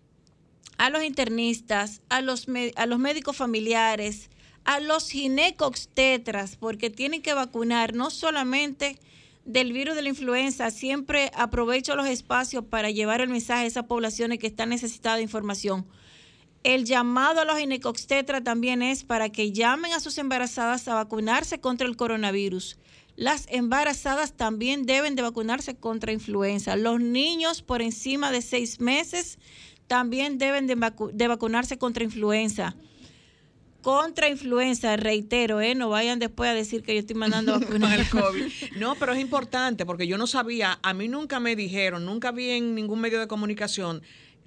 [0.79, 4.31] a los internistas, a los, a los médicos familiares,
[4.65, 8.99] a los ginecobstetras, porque tienen que vacunar no solamente
[9.45, 10.71] del virus de la influenza.
[10.71, 15.23] Siempre aprovecho los espacios para llevar el mensaje a esas poblaciones que están necesitadas de
[15.23, 15.87] información.
[16.65, 21.61] El llamado a los ginecobstetras también es para que llamen a sus embarazadas a vacunarse
[21.61, 22.77] contra el coronavirus.
[23.17, 26.77] Las embarazadas también deben de vacunarse contra influenza.
[26.77, 29.39] Los niños por encima de seis meses
[29.87, 30.75] también deben de,
[31.27, 32.77] vacunarse contra influenza.
[33.81, 35.75] Contra influenza, reitero, ¿eh?
[35.75, 38.53] no vayan después a decir que yo estoy mandando vacunar el COVID.
[38.77, 42.51] No, pero es importante porque yo no sabía, a mí nunca me dijeron, nunca vi
[42.51, 44.03] en ningún medio de comunicación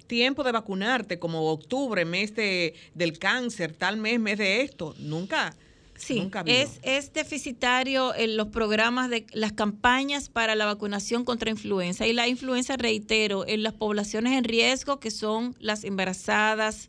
[0.06, 4.92] tiempo de vacunarte, como octubre, mes de, del cáncer, tal mes, mes de esto.
[4.98, 5.56] Nunca.
[6.00, 12.06] Sí, es, es deficitario en los programas de las campañas para la vacunación contra influenza.
[12.06, 16.88] Y la influenza, reitero, en las poblaciones en riesgo, que son las embarazadas,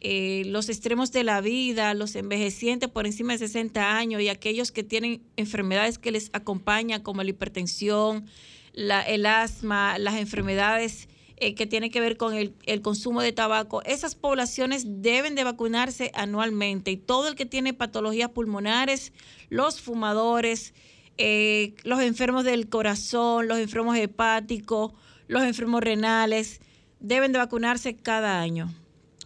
[0.00, 4.72] eh, los extremos de la vida, los envejecientes por encima de 60 años y aquellos
[4.72, 8.24] que tienen enfermedades que les acompañan, como la hipertensión,
[8.72, 11.08] la, el asma, las enfermedades
[11.40, 16.10] eh, que tiene que ver con el, consumo de tabaco, esas poblaciones deben de vacunarse
[16.14, 19.12] anualmente y todo el que tiene patologías pulmonares,
[19.48, 20.74] los fumadores,
[21.16, 24.92] eh, los enfermos del corazón, los enfermos hepáticos,
[25.26, 26.60] los enfermos renales,
[27.00, 28.72] deben de vacunarse cada año.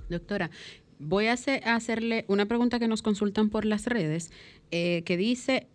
[0.09, 0.51] Doctora,
[0.98, 4.31] voy a, hacerle una pregunta que nos consultan por las redes,
[4.70, 5.66] eh, que dice,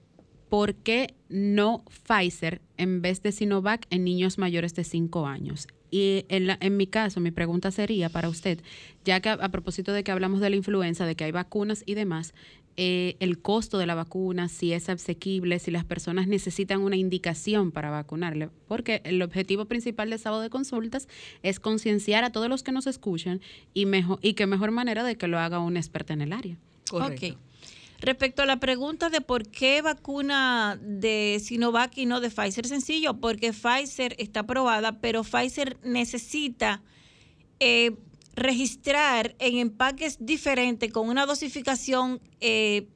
[0.50, 5.68] ¿por qué no Pfizer en vez de Sinovac en niños mayores de 5 años?
[5.90, 8.60] Y en, en, mi caso, mi pregunta sería para usted,
[9.06, 11.94] ya que a, propósito de que hablamos de la influenza, de que hay vacunas y
[11.94, 12.34] demás,
[12.76, 17.72] eh, el costo de la vacuna, si es asequible, si las personas necesitan una indicación
[17.72, 21.08] para vacunarle, porque el objetivo principal de sábado de consultas
[21.42, 23.42] es concienciar a todos los que nos escuchan
[23.74, 26.58] y, mejor, y qué mejor manera de que lo haga un experto en el área.
[26.90, 27.38] Correcto.
[28.00, 33.16] Respecto a la pregunta de por qué vacuna de Sinovac y no de Pfizer, sencillo,
[33.16, 36.84] porque Pfizer está aprobada, pero Pfizer necesita
[37.60, 37.96] eh,
[38.36, 42.88] registrar en empaques diferentes con una dosificación eh,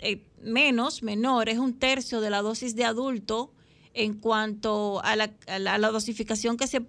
[0.00, 3.52] eh, menos, menor, es un tercio de la dosis de adulto
[3.94, 6.82] en cuanto a la, dosificación que se,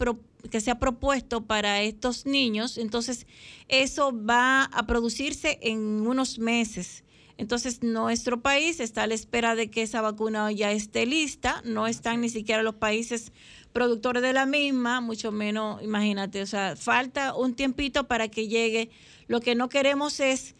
[0.51, 2.77] que se ha propuesto para estos niños.
[2.77, 3.25] Entonces,
[3.69, 7.05] eso va a producirse en unos meses.
[7.37, 11.61] Entonces, nuestro país está a la espera de que esa vacuna ya esté lista.
[11.63, 13.31] No están ni siquiera los países
[13.73, 18.89] productores de la misma, mucho menos, imagínate, o sea, falta un tiempito para que llegue.
[19.27, 20.55] Lo que no queremos es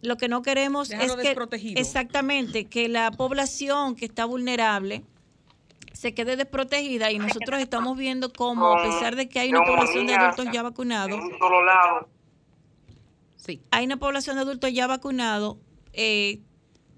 [0.00, 1.36] lo que no queremos es que
[1.76, 5.04] exactamente que la población que está vulnerable
[5.92, 10.06] se quede desprotegida y nosotros estamos viendo cómo a pesar de que hay una población
[10.08, 11.20] de adultos ya vacunados
[13.36, 13.60] sí.
[13.70, 15.58] hay una población de adultos ya vacunados
[15.92, 16.40] eh,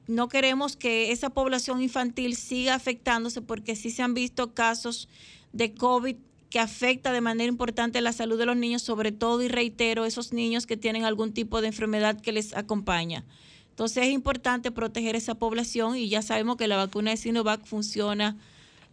[0.06, 5.08] no queremos que esa población infantil siga afectándose porque sí se han visto casos
[5.52, 6.16] de COVID
[6.50, 10.32] que afecta de manera importante la salud de los niños, sobre todo, y reitero, esos
[10.32, 13.24] niños que tienen algún tipo de enfermedad que les acompaña.
[13.70, 18.36] Entonces es importante proteger esa población y ya sabemos que la vacuna de Sinovac funciona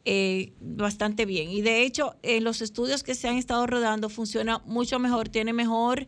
[0.05, 1.51] eh, bastante bien.
[1.51, 5.53] Y de hecho, en los estudios que se han estado rodando funciona mucho mejor, tiene
[5.53, 6.07] mejor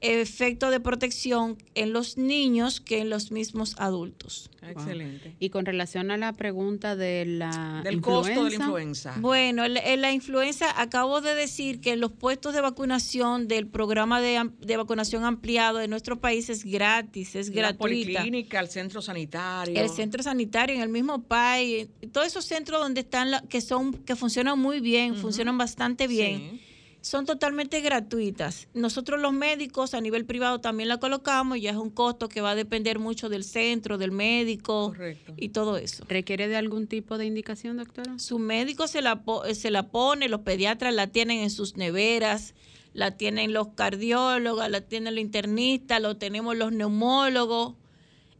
[0.00, 4.50] efecto de protección en los niños que en los mismos adultos.
[4.62, 5.34] Excelente.
[5.38, 9.14] Y con relación a la pregunta de la del costo de la influenza.
[9.18, 14.76] Bueno, en la influenza acabo de decir que los puestos de vacunación del programa de,
[14.76, 17.72] vacunación ampliado de nuestro país es gratis, es gratuita.
[17.72, 19.80] La policlínica, el centro sanitario.
[19.80, 24.16] El centro sanitario en el mismo país, todos esos centros donde están que son que
[24.16, 26.38] funcionan muy bien, funcionan bastante bien.
[26.38, 26.60] Sí
[27.00, 28.68] son totalmente gratuitas.
[28.74, 32.50] Nosotros los médicos a nivel privado también la colocamos, ya es un costo que va
[32.50, 34.94] a depender mucho del centro, del médico
[35.36, 36.04] y todo eso.
[36.08, 38.18] ¿Requiere de algún tipo de indicación, doctora?
[38.18, 39.22] Su médico se la,
[39.54, 42.54] se la pone, los pediatras la tienen en sus neveras,
[42.92, 47.74] la tienen los cardiólogos, la tienen los internistas, lo tenemos los neumólogos.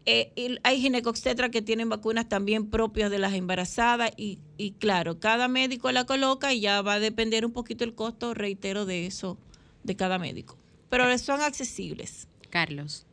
[0.07, 5.47] Eh, hay ginecobstetras que tienen vacunas también propias de las embarazadas y, y, claro, cada
[5.47, 9.37] médico la coloca y ya va a depender un poquito el costo, reitero, de eso,
[9.85, 10.57] de cada médico.
[10.89, 12.29] Pero son accesibles.
[12.49, 13.07] Carlos.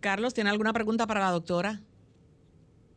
[0.00, 1.80] Carlos, ¿tiene alguna pregunta para la doctora?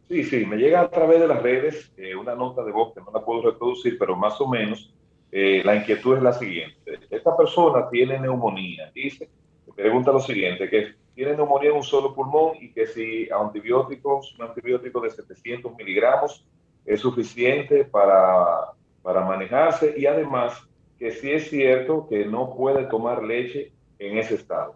[0.07, 3.01] Sí, sí, me llega a través de las redes eh, una nota de voz que
[3.01, 4.91] no la puedo reproducir, pero más o menos
[5.31, 6.99] eh, la inquietud es la siguiente.
[7.09, 9.29] Esta persona tiene neumonía, dice,
[9.75, 14.45] pregunta lo siguiente, que tiene neumonía en un solo pulmón y que si antibióticos, un
[14.45, 16.45] antibiótico de 700 miligramos
[16.85, 20.61] es suficiente para, para manejarse y además
[20.99, 24.75] que sí es cierto que no puede tomar leche en ese estado.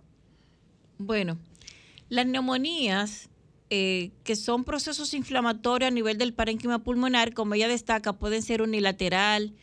[0.98, 1.38] Bueno,
[2.10, 3.30] las neumonías,
[3.70, 8.62] eh, que son procesos inflamatorios a nivel del parénquima pulmonar, como ella destaca, pueden ser
[8.62, 9.54] unilateral,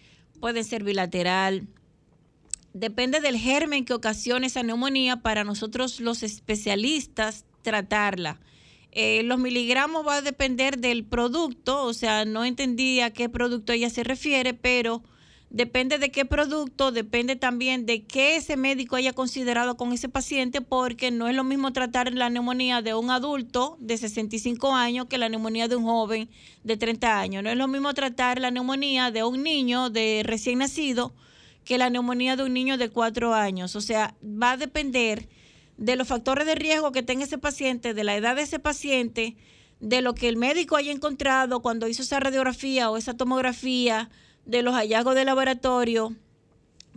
[0.41, 1.67] pueden ser bilateral,
[2.77, 8.39] depende del germen que ocasiona esa neumonía para nosotros los especialistas tratarla.
[8.93, 13.73] Eh, los miligramos va a depender del producto, o sea, no entendí a qué producto
[13.73, 15.03] ella se refiere, pero
[15.49, 20.61] depende de qué producto, depende también de qué ese médico haya considerado con ese paciente,
[20.61, 25.19] porque no es lo mismo tratar la neumonía de un adulto de 65 años que
[25.19, 26.29] la neumonía de un joven
[26.63, 27.43] de 30 años.
[27.43, 31.15] No es lo mismo tratar la neumonía de un niño de recién nacido
[31.67, 33.77] que la neumonía de un niño de cuatro años.
[33.77, 35.29] O sea, va a depender
[35.77, 39.37] de los factores de riesgo que tenga ese paciente, de la edad de ese paciente,
[39.81, 44.09] de lo que el médico haya encontrado cuando hizo esa radiografía o esa tomografía,
[44.47, 46.15] de los hallazgos de laboratorio.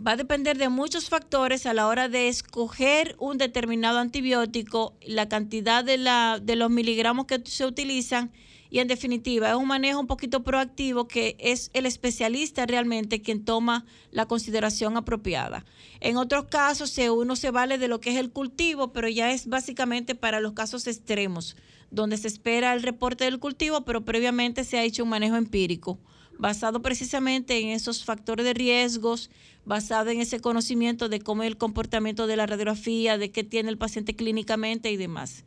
[0.06, 5.28] Va a depender de muchos factores a la hora de escoger un determinado antibiótico, la
[5.28, 8.30] cantidad de, la, de los miligramos que se utilizan
[8.70, 13.44] y en definitiva es un manejo un poquito proactivo que es el especialista realmente quien
[13.44, 15.64] toma la consideración apropiada.
[16.00, 19.48] En otros casos uno se vale de lo que es el cultivo, pero ya es
[19.48, 21.56] básicamente para los casos extremos,
[21.90, 25.98] donde se espera el reporte del cultivo, pero previamente se ha hecho un manejo empírico
[26.38, 29.30] basado precisamente en esos factores de riesgos,
[29.66, 33.68] basado en ese conocimiento de cómo es el comportamiento de la radiografía, de qué tiene
[33.68, 35.44] el paciente clínicamente y demás.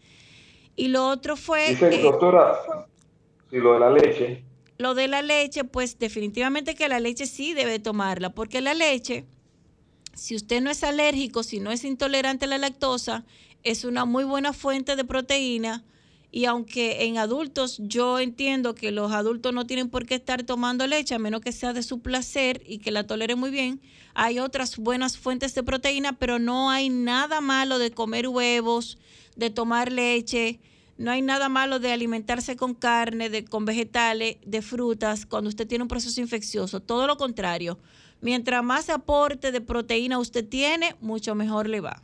[0.75, 1.69] Y lo otro fue...
[1.69, 2.55] Dice, doctora,
[3.53, 4.43] y lo de la leche.
[4.79, 9.25] Lo de la leche, pues definitivamente que la leche sí debe tomarla, porque la leche,
[10.15, 13.23] si usted no es alérgico, si no es intolerante a la lactosa,
[13.61, 15.85] es una muy buena fuente de proteína.
[16.31, 20.87] Y aunque en adultos yo entiendo que los adultos no tienen por qué estar tomando
[20.87, 23.79] leche, a menos que sea de su placer y que la toleren muy bien,
[24.15, 28.97] hay otras buenas fuentes de proteína, pero no hay nada malo de comer huevos,
[29.35, 30.59] de tomar leche
[30.97, 35.67] no hay nada malo de alimentarse con carne, de, con vegetales, de frutas, cuando usted
[35.67, 36.79] tiene un proceso infeccioso.
[36.79, 37.79] Todo lo contrario.
[38.21, 42.01] Mientras más aporte de proteína usted tiene, mucho mejor le va.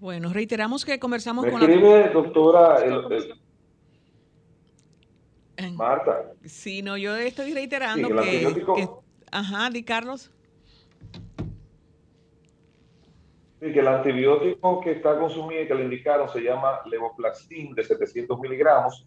[0.00, 2.08] Bueno, reiteramos que conversamos con la...
[2.10, 2.76] doctora,
[5.74, 6.32] Marta.
[6.44, 8.88] Sí, no, yo estoy reiterando que,
[9.32, 10.30] Ajá, di Carlos.
[13.60, 17.82] Sí, que el antibiótico que está consumido y que le indicaron se llama levoflaxin de
[17.82, 19.04] 700 miligramos.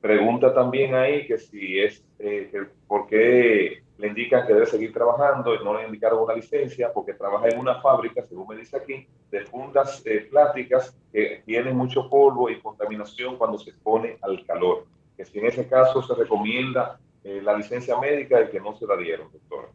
[0.00, 2.52] Pregunta también ahí que si es, eh,
[2.86, 7.14] por qué le indican que debe seguir trabajando y no le indicaron una licencia, porque
[7.14, 12.10] trabaja en una fábrica, según me dice aquí, de fundas eh, plásticas que tienen mucho
[12.10, 14.84] polvo y contaminación cuando se expone al calor.
[15.16, 18.86] Que si en ese caso se recomienda eh, la licencia médica y que no se
[18.86, 19.68] la dieron, doctora.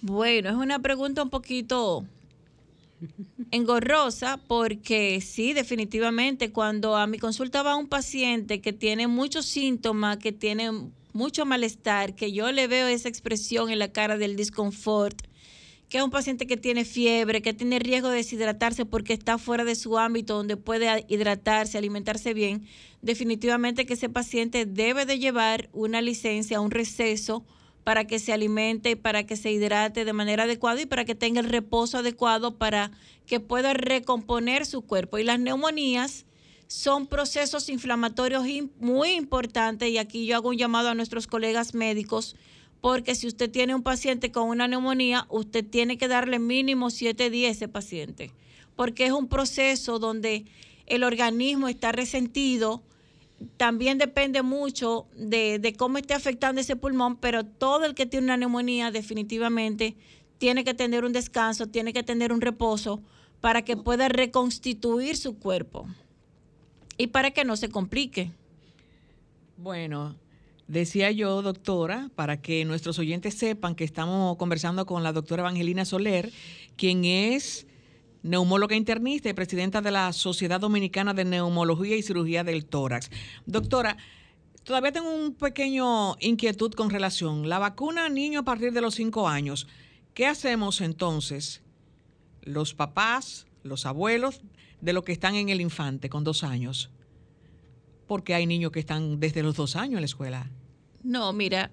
[0.00, 2.02] Bueno, es una pregunta un poquito
[3.50, 10.18] engorrosa porque sí, definitivamente, cuando a mi consulta va un paciente que tiene muchos síntomas,
[10.18, 10.70] que tiene
[11.12, 15.20] mucho malestar, que yo le veo esa expresión en la cara del disconfort,
[15.88, 19.64] que es un paciente que tiene fiebre, que tiene riesgo de deshidratarse porque está fuera
[19.64, 22.66] de su ámbito donde puede hidratarse, alimentarse bien,
[23.02, 27.44] definitivamente que ese paciente debe de llevar una licencia, un receso
[27.84, 31.40] para que se alimente, para que se hidrate de manera adecuada y para que tenga
[31.40, 32.92] el reposo adecuado para
[33.26, 35.18] que pueda recomponer su cuerpo.
[35.18, 36.26] Y las neumonías
[36.68, 38.44] son procesos inflamatorios
[38.78, 42.36] muy importantes y aquí yo hago un llamado a nuestros colegas médicos
[42.80, 47.30] porque si usted tiene un paciente con una neumonía, usted tiene que darle mínimo siete
[47.30, 48.32] días a ese paciente,
[48.74, 50.46] porque es un proceso donde
[50.86, 52.82] el organismo está resentido,
[53.56, 58.36] también depende mucho de, cómo esté afectando ese pulmón, pero todo el que tiene una
[58.36, 59.96] neumonía definitivamente
[60.38, 63.00] tiene que tener un descanso, tiene que tener un reposo
[63.40, 65.86] para que pueda reconstituir su cuerpo
[66.96, 68.30] y para que no se complique.
[69.56, 70.16] Bueno,
[70.66, 75.84] decía yo, doctora, para que nuestros oyentes sepan que estamos conversando con la doctora Evangelina
[75.84, 76.32] Soler,
[76.76, 77.66] quien es
[78.22, 83.10] neumóloga internista y presidenta de la Sociedad Dominicana de Neumología y Cirugía del Tórax.
[83.46, 83.96] Doctora,
[84.64, 87.48] todavía tengo un pequeño inquietud con relación.
[87.48, 89.66] La vacuna niño a partir de los cinco años.
[90.14, 91.62] ¿Qué hacemos entonces
[92.42, 94.42] los papás, los abuelos
[94.80, 96.90] de los que están en el infante con dos años?
[98.06, 100.50] Porque hay niños que están desde los dos años en la escuela.
[101.02, 101.72] No, mira,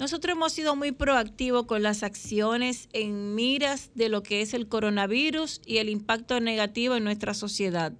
[0.00, 4.66] nosotros hemos sido muy proactivos con las acciones en miras de lo que es el
[4.66, 7.92] coronavirus y el impacto negativo en nuestra sociedad.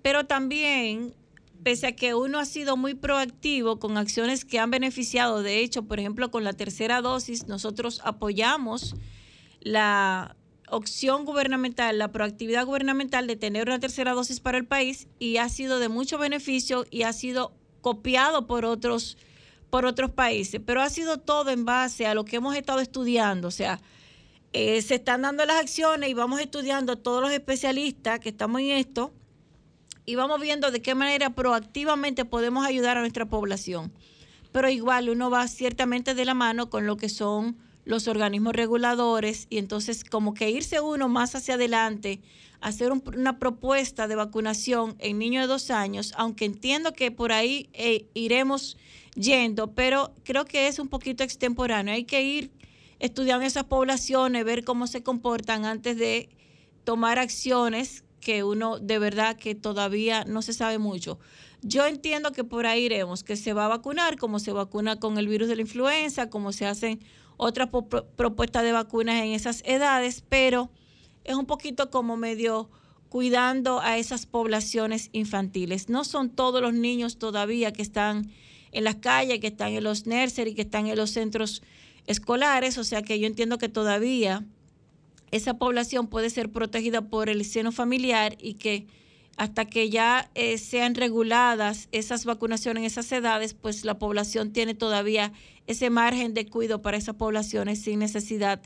[0.00, 1.14] Pero también,
[1.62, 5.82] pese a que uno ha sido muy proactivo con acciones que han beneficiado, de hecho,
[5.82, 8.96] por ejemplo, con la tercera dosis, nosotros apoyamos
[9.60, 10.34] la
[10.70, 15.50] opción gubernamental, la proactividad gubernamental de tener una tercera dosis para el país y ha
[15.50, 17.52] sido de mucho beneficio y ha sido
[17.82, 19.18] copiado por otros
[19.70, 23.48] por otros países, pero ha sido todo en base a lo que hemos estado estudiando,
[23.48, 23.80] o sea,
[24.52, 28.70] eh, se están dando las acciones y vamos estudiando todos los especialistas que estamos en
[28.70, 29.12] esto
[30.06, 33.92] y vamos viendo de qué manera proactivamente podemos ayudar a nuestra población.
[34.52, 39.46] Pero igual uno va ciertamente de la mano con lo que son los organismos reguladores
[39.50, 42.22] y entonces como que irse uno más hacia adelante,
[42.62, 47.68] hacer una propuesta de vacunación en niños de dos años, aunque entiendo que por ahí
[47.74, 48.78] eh, iremos
[49.18, 51.94] yendo, pero creo que es un poquito extemporáneo.
[51.94, 52.52] Hay que ir
[52.98, 56.28] estudiando esas poblaciones, ver cómo se comportan antes de
[56.84, 61.18] tomar acciones que uno de verdad que todavía no se sabe mucho.
[61.62, 65.18] Yo entiendo que por ahí iremos, que se va a vacunar, como se vacuna con
[65.18, 67.00] el virus de la influenza, como se hacen
[67.36, 67.68] otras
[68.16, 70.70] propuestas de vacunas en esas edades, pero
[71.24, 72.70] es un poquito como medio
[73.08, 75.88] cuidando a esas poblaciones infantiles.
[75.88, 78.30] No son todos los niños todavía que están
[78.72, 81.62] en las calles, que están en los nursery, que están en los centros
[82.06, 84.44] escolares, o sea que yo entiendo que todavía
[85.30, 88.86] esa población puede ser protegida por el seno familiar y que
[89.36, 94.74] hasta que ya eh, sean reguladas esas vacunaciones en esas edades, pues la población tiene
[94.74, 95.32] todavía
[95.68, 98.60] ese margen de cuidado para esas poblaciones sin necesidad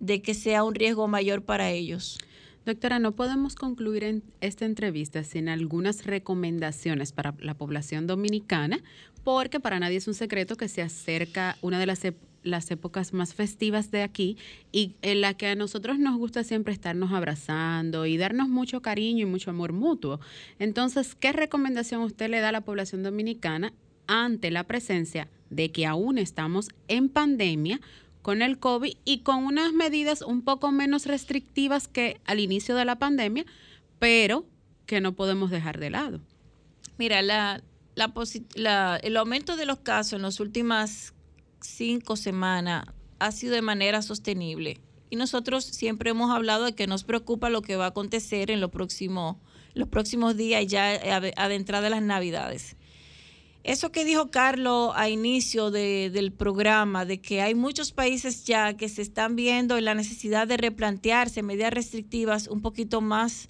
[0.00, 2.18] de que sea un riesgo mayor para ellos.
[2.66, 8.82] Doctora, no podemos concluir en esta entrevista sin algunas recomendaciones para la población dominicana,
[9.26, 12.00] porque para nadie es un secreto que se acerca una de las,
[12.44, 14.36] las épocas más festivas de aquí
[14.70, 19.26] y en la que a nosotros nos gusta siempre estarnos abrazando y darnos mucho cariño
[19.26, 20.20] y mucho amor mutuo.
[20.60, 23.72] Entonces, ¿qué recomendación usted le da a la población dominicana
[24.06, 27.80] ante la presencia de que aún estamos en pandemia?
[28.22, 32.84] con el COVID y con unas medidas un poco menos restrictivas que al inicio de
[32.84, 33.44] la pandemia,
[34.00, 34.44] pero
[34.84, 36.20] que no podemos dejar de lado.
[36.98, 37.62] Mira, la,
[37.96, 41.14] la, el aumento de los casos en las últimas
[41.60, 42.86] cinco semanas
[43.18, 44.80] ha sido de manera sostenible.
[45.08, 48.60] Y nosotros siempre hemos hablado de que nos preocupa lo que va a acontecer en
[48.60, 49.36] los próximos,
[49.74, 50.92] los próximos días ya
[51.36, 52.76] adentrada las navidades.
[53.62, 58.88] Eso que dijo Carlos a inicio del programa, de que hay muchos países ya que
[58.88, 63.48] se están viendo en la necesidad de replantearse medidas restrictivas un poquito más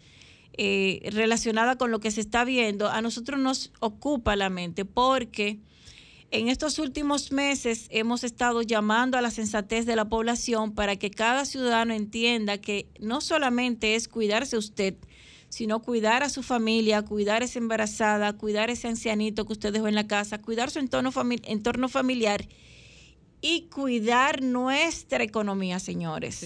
[0.58, 5.60] eh, relacionadas con lo que se está viendo, a nosotros nos ocupa la mente porque
[6.30, 11.10] en estos últimos meses hemos estado llamando a la sensatez de la población para que
[11.10, 14.96] cada ciudadano entienda que no solamente es cuidarse usted,
[15.48, 19.72] sino cuidar a su familia, cuidar a esa embarazada, cuidar a ese ancianito que usted
[19.72, 21.12] dejó en la casa, cuidar su entorno,
[21.44, 22.48] entorno familiar
[23.40, 26.42] y cuidar nuestra economía, señores.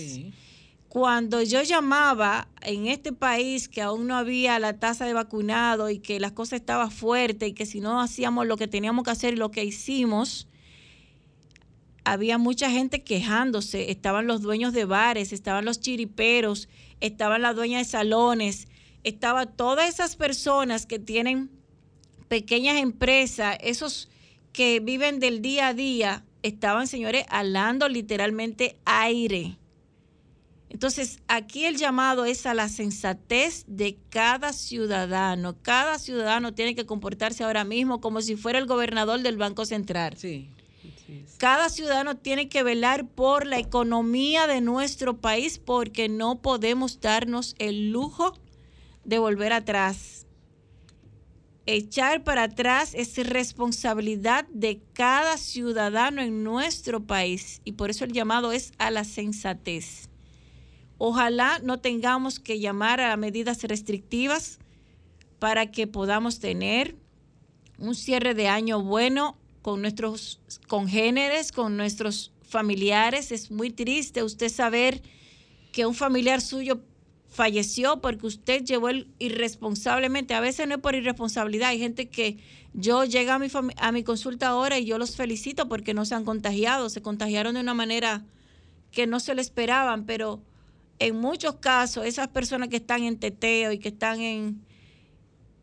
[0.90, 6.00] Cuando yo llamaba en este país que aún no había la tasa de vacunado y
[6.00, 9.34] que las cosas estaban fuertes y que si no hacíamos lo que teníamos que hacer
[9.34, 10.48] y lo que hicimos,
[12.02, 16.68] había mucha gente quejándose, estaban los dueños de bares, estaban los chiriperos,
[16.98, 18.66] estaban las dueñas de salones,
[19.04, 21.52] estaba todas esas personas que tienen
[22.26, 24.08] pequeñas empresas, esos
[24.52, 29.59] que viven del día a día, estaban, señores, alando literalmente aire.
[30.70, 35.56] Entonces, aquí el llamado es a la sensatez de cada ciudadano.
[35.62, 40.16] Cada ciudadano tiene que comportarse ahora mismo como si fuera el gobernador del Banco Central.
[40.16, 40.48] Sí.
[41.38, 47.56] Cada ciudadano tiene que velar por la economía de nuestro país porque no podemos darnos
[47.58, 48.38] el lujo
[49.04, 50.26] de volver atrás.
[51.66, 58.12] Echar para atrás es responsabilidad de cada ciudadano en nuestro país y por eso el
[58.12, 60.09] llamado es a la sensatez.
[61.02, 64.58] Ojalá no tengamos que llamar a medidas restrictivas
[65.38, 66.94] para que podamos tener
[67.78, 73.32] un cierre de año bueno con nuestros congéneres, con nuestros familiares.
[73.32, 75.00] Es muy triste usted saber
[75.72, 76.82] que un familiar suyo
[77.30, 82.36] falleció porque usted llevó el irresponsablemente, a veces no es por irresponsabilidad, hay gente que
[82.74, 83.48] yo llego a mi,
[83.78, 87.54] a mi consulta ahora y yo los felicito porque no se han contagiado, se contagiaron
[87.54, 88.22] de una manera
[88.92, 90.42] que no se le esperaban, pero
[91.00, 94.60] en muchos casos esas personas que están en teteo y que están en,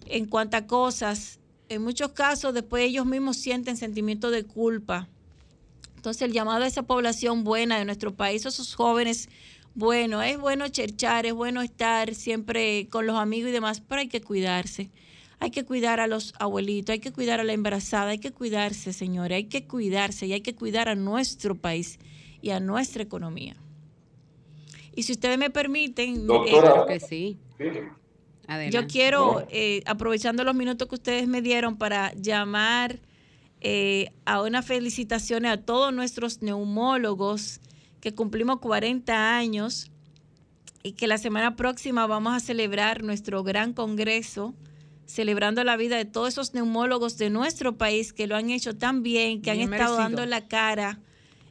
[0.07, 5.07] en cuantas cosas, en muchos casos después ellos mismos sienten sentimiento de culpa.
[5.95, 9.29] Entonces el llamado a esa población buena de nuestro país, esos jóvenes
[9.75, 14.07] bueno, es bueno cherchar, es bueno estar siempre con los amigos y demás, pero hay
[14.07, 14.89] que cuidarse.
[15.39, 18.91] Hay que cuidar a los abuelitos, hay que cuidar a la embarazada, hay que cuidarse,
[18.91, 21.99] señores, hay que cuidarse y hay que cuidar a nuestro país
[22.41, 23.55] y a nuestra economía.
[24.97, 27.37] Y si ustedes me permiten, Doctora, que sí.
[28.71, 32.97] Yo quiero, eh, aprovechando los minutos que ustedes me dieron para llamar
[33.61, 37.61] eh, a unas felicitaciones a todos nuestros neumólogos
[37.99, 39.91] que cumplimos 40 años
[40.81, 44.55] y que la semana próxima vamos a celebrar nuestro gran congreso,
[45.05, 49.03] celebrando la vida de todos esos neumólogos de nuestro país que lo han hecho tan
[49.03, 50.99] bien, que han estado dando la cara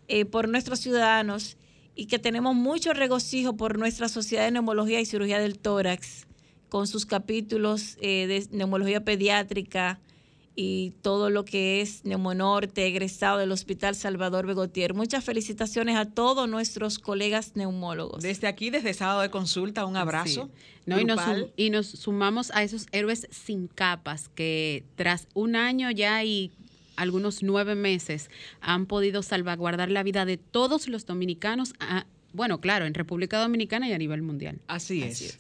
[0.09, 1.57] eh, por nuestros ciudadanos
[1.97, 6.27] y que tenemos mucho regocijo por nuestra Sociedad de Neumología y Cirugía del Tórax,
[6.69, 9.99] con sus capítulos eh, de neumología pediátrica,
[10.57, 14.95] y todo lo que es Neumonorte, egresado del Hospital Salvador Begotier.
[14.95, 18.23] Muchas felicitaciones a todos nuestros colegas neumólogos.
[18.23, 20.49] Desde aquí, desde sábado de consulta, un abrazo.
[20.87, 21.21] No, y, nos
[21.57, 26.53] y nos sumamos a esos héroes sin capas que tras un año ya y
[26.97, 28.31] algunos nueve meses
[28.61, 31.75] han podido salvaguardar la vida de todos los dominicanos,
[32.33, 34.59] bueno, claro, en República Dominicana y a nivel mundial.
[34.67, 35.39] Así es.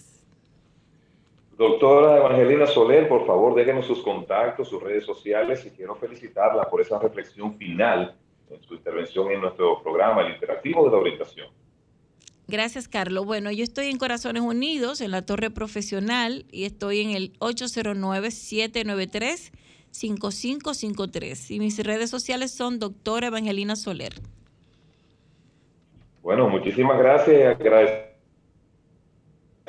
[1.59, 6.83] Doctora Evangelina Soler, por favor, déjenos sus contactos, sus redes sociales y quiero felicitarla por
[6.83, 8.15] esa reflexión final
[8.51, 11.49] en su intervención en nuestro programa, el interactivo de la orientación.
[12.49, 13.25] Gracias, Carlos.
[13.25, 17.33] Bueno, yo estoy en Corazones Unidos, en la Torre Profesional, y estoy en el
[20.03, 21.51] 809-793-5553.
[21.51, 24.15] Y mis redes sociales son Doctora Evangelina Soler.
[26.23, 27.61] Bueno, muchísimas gracias.
[27.61, 28.17] Agradecemos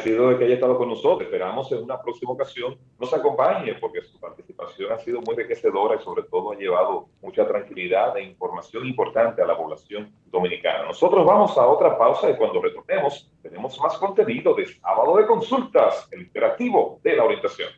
[0.03, 1.23] sido de que haya estado con nosotros.
[1.23, 6.03] Esperamos en una próxima ocasión nos acompañe porque su participación ha sido muy enriquecedora y
[6.03, 10.85] sobre todo ha llevado mucha tranquilidad e información importante a la población dominicana.
[10.85, 16.07] Nosotros vamos a otra pausa y cuando retornemos tenemos más contenido de sábado de consultas,
[16.11, 17.69] el interactivo de la orientación.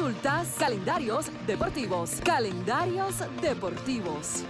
[0.00, 2.22] consultas, calendarios deportivos.
[2.24, 4.44] Calendarios deportivos.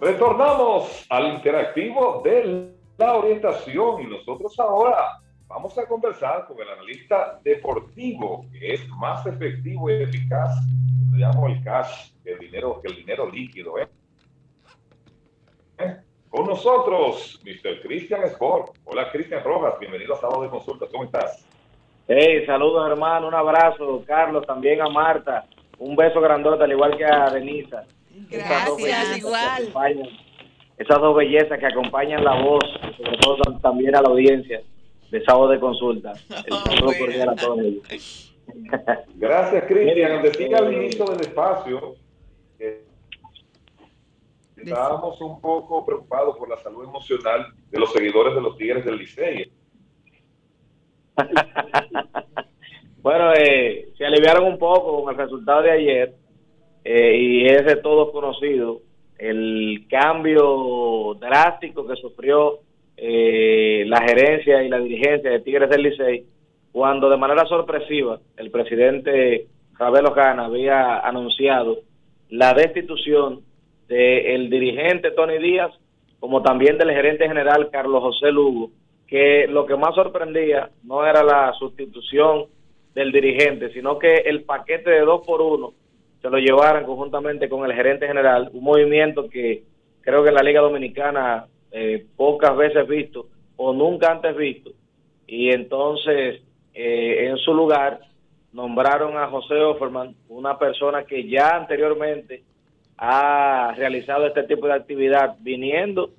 [0.00, 7.38] Retornamos al interactivo de la orientación y nosotros ahora vamos a conversar con el analista
[7.44, 10.56] deportivo que es más efectivo y eficaz.
[11.12, 13.78] Le llamo el cash, el dinero, el dinero líquido.
[13.78, 13.88] ¿Eh?
[15.80, 16.07] ¿Eh?
[16.30, 17.80] Con nosotros, Mr.
[17.82, 18.76] Cristian Sport.
[18.84, 20.86] Hola, Cristian Rojas, bienvenido a Sábado de Consulta.
[20.92, 21.46] ¿Cómo estás?
[22.06, 25.46] Hey, saludos hermano, un abrazo, Carlos, también a Marta,
[25.78, 27.84] un beso grandote, al igual que a Denisa.
[28.30, 30.10] Gracias, igual.
[30.76, 34.60] Esas dos bellezas que acompañan la voz, y sobre todo también a la audiencia
[35.10, 36.12] de sábado de consulta.
[36.46, 38.34] El saludo cordial a todos ellos.
[39.16, 40.22] Gracias, Cristian.
[40.22, 41.96] Decía al inicio del espacio
[44.62, 48.98] estábamos un poco preocupados por la salud emocional de los seguidores de los Tigres del
[48.98, 49.50] Licey.
[53.02, 56.14] bueno, eh, se aliviaron un poco con el resultado de ayer
[56.84, 58.82] eh, y es de todos conocido
[59.18, 62.60] el cambio drástico que sufrió
[62.96, 66.24] eh, la gerencia y la dirigencia de Tigres del Licey
[66.70, 71.80] cuando de manera sorpresiva el presidente Javier Ojana había anunciado
[72.28, 73.42] la destitución
[73.88, 75.72] del dirigente Tony Díaz
[76.20, 78.70] como también del gerente general Carlos José Lugo
[79.08, 82.44] que lo que más sorprendía no era la sustitución
[82.94, 85.72] del dirigente, sino que el paquete de dos por uno
[86.20, 89.62] se lo llevaran conjuntamente con el gerente general, un movimiento que
[90.02, 94.70] creo que en la Liga Dominicana eh, pocas veces visto o nunca antes visto.
[95.26, 96.42] Y entonces,
[96.74, 98.00] eh, en su lugar,
[98.52, 102.42] nombraron a José Offerman, una persona que ya anteriormente
[102.98, 106.10] ha realizado este tipo de actividad, viniendo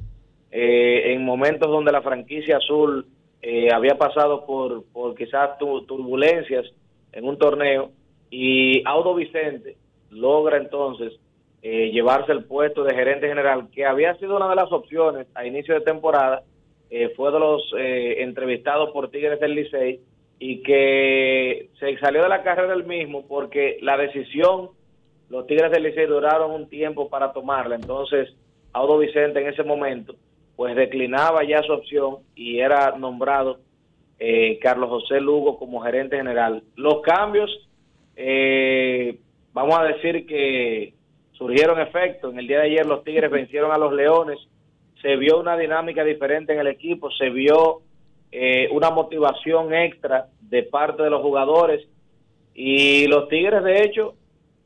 [0.51, 3.05] eh, en momentos donde la franquicia azul
[3.41, 6.65] eh, había pasado por, por quizás turbulencias
[7.11, 7.91] en un torneo
[8.31, 9.75] y Audo Vicente
[10.09, 11.13] logra entonces
[11.61, 15.45] eh, llevarse el puesto de gerente general, que había sido una de las opciones a
[15.45, 16.43] inicio de temporada,
[17.15, 19.99] fue de los entrevistados por Tigres del Licey
[20.39, 24.69] y que se salió de la carrera del mismo porque la decisión,
[25.29, 28.33] los Tigres del Licey duraron un tiempo para tomarla, entonces
[28.73, 30.15] Audo Vicente en ese momento
[30.59, 33.59] pues declinaba ya su opción y era nombrado
[34.19, 36.63] eh, Carlos José Lugo como gerente general.
[36.75, 37.49] Los cambios,
[38.17, 39.17] eh,
[39.53, 40.93] vamos a decir que
[41.31, 42.33] surgieron efectos.
[42.33, 44.37] En el día de ayer los Tigres vencieron a los Leones,
[45.01, 47.79] se vio una dinámica diferente en el equipo, se vio
[48.29, 51.87] eh, una motivación extra de parte de los jugadores
[52.53, 54.15] y los Tigres de hecho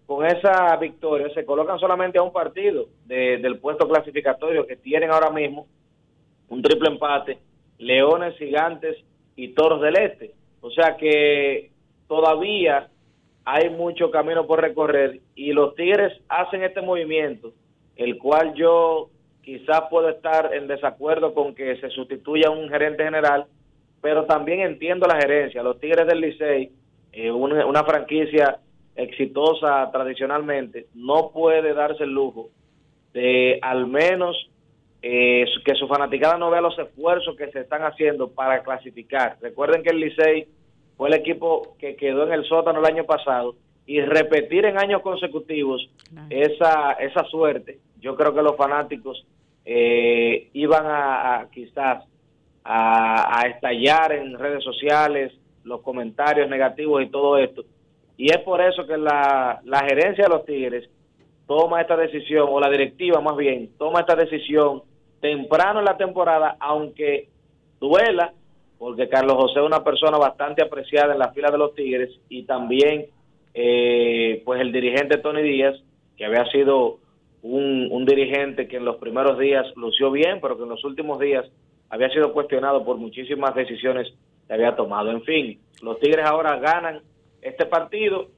[0.06, 5.30] con esa victoria se colocan solamente a un partido del puesto clasificatorio que tienen ahora
[5.30, 5.68] mismo
[6.50, 7.40] un triple empate,
[7.78, 8.98] Leones, Gigantes
[9.36, 10.34] y Toros del Este.
[10.62, 11.72] O sea que
[12.08, 12.90] todavía
[13.46, 17.54] hay mucho camino por recorrer y los Tigres hacen este movimiento,
[17.96, 19.10] el cual yo
[19.42, 23.46] quizás puedo estar en desacuerdo con que se sustituya un gerente general,
[24.02, 25.64] pero también entiendo la gerencia.
[25.64, 26.72] Los Tigres del Licey,
[27.12, 28.60] eh, una, una franquicia
[28.96, 32.50] exitosa tradicionalmente, no puede darse el lujo
[33.14, 34.36] de al menos
[35.02, 39.38] eh, que su fanaticada no vea los esfuerzos que se están haciendo para clasificar.
[39.42, 40.48] Recuerden que el Licey
[40.98, 45.02] fue el equipo que quedó en el sótano el año pasado y repetir en años
[45.02, 45.90] consecutivos
[46.30, 49.26] esa, esa suerte, yo creo que los fanáticos
[49.66, 52.04] eh, iban a, quizás
[52.64, 55.34] a, a, estallar en redes sociales,
[55.64, 57.64] los comentarios negativos y todo esto.
[58.18, 60.90] Y es por eso que la, la gerencia de los Tigres
[61.48, 64.84] toma esta decisión, o la directiva más bien, toma esta decisión
[65.20, 67.30] temprano en la temporada, aunque
[67.80, 68.34] duela,
[68.78, 72.44] porque Carlos José es una persona bastante apreciada en la fila de los Tigres y
[72.44, 73.06] también
[73.54, 75.76] eh, pues el dirigente Tony Díaz,
[76.18, 77.00] que había sido
[77.42, 81.20] un, un dirigente que en los primeros días lució bien, pero que en los últimos
[81.20, 81.46] días
[81.90, 84.14] había sido cuestionado por muchísimas decisiones
[84.48, 85.12] que había tomado.
[85.12, 87.02] En fin, los Tigres ahora ganan
[87.44, 88.30] este partido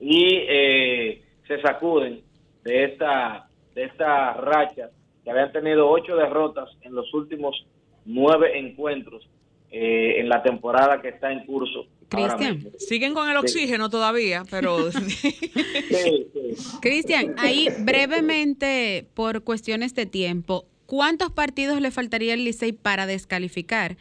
[0.00, 2.22] y eh, se sacuden
[2.62, 4.90] de esta de esta racha
[5.22, 7.66] que habían tenido ocho derrotas en los últimos
[8.04, 9.26] nueve encuentros
[9.70, 11.86] eh, en la temporada que está en curso.
[12.08, 14.76] Cristian, siguen con el oxígeno todavía, pero...
[16.80, 23.96] Cristian, ahí brevemente, por cuestiones de tiempo, ¿cuántos partidos le faltaría al Licey para descalificar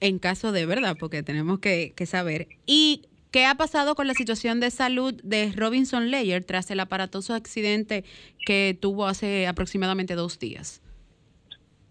[0.00, 0.96] en caso de verdad?
[0.98, 2.48] Porque tenemos que, que saber.
[2.66, 3.02] Y
[3.34, 8.04] ¿Qué ha pasado con la situación de salud de Robinson Leyer tras el aparatoso accidente
[8.46, 10.80] que tuvo hace aproximadamente dos días?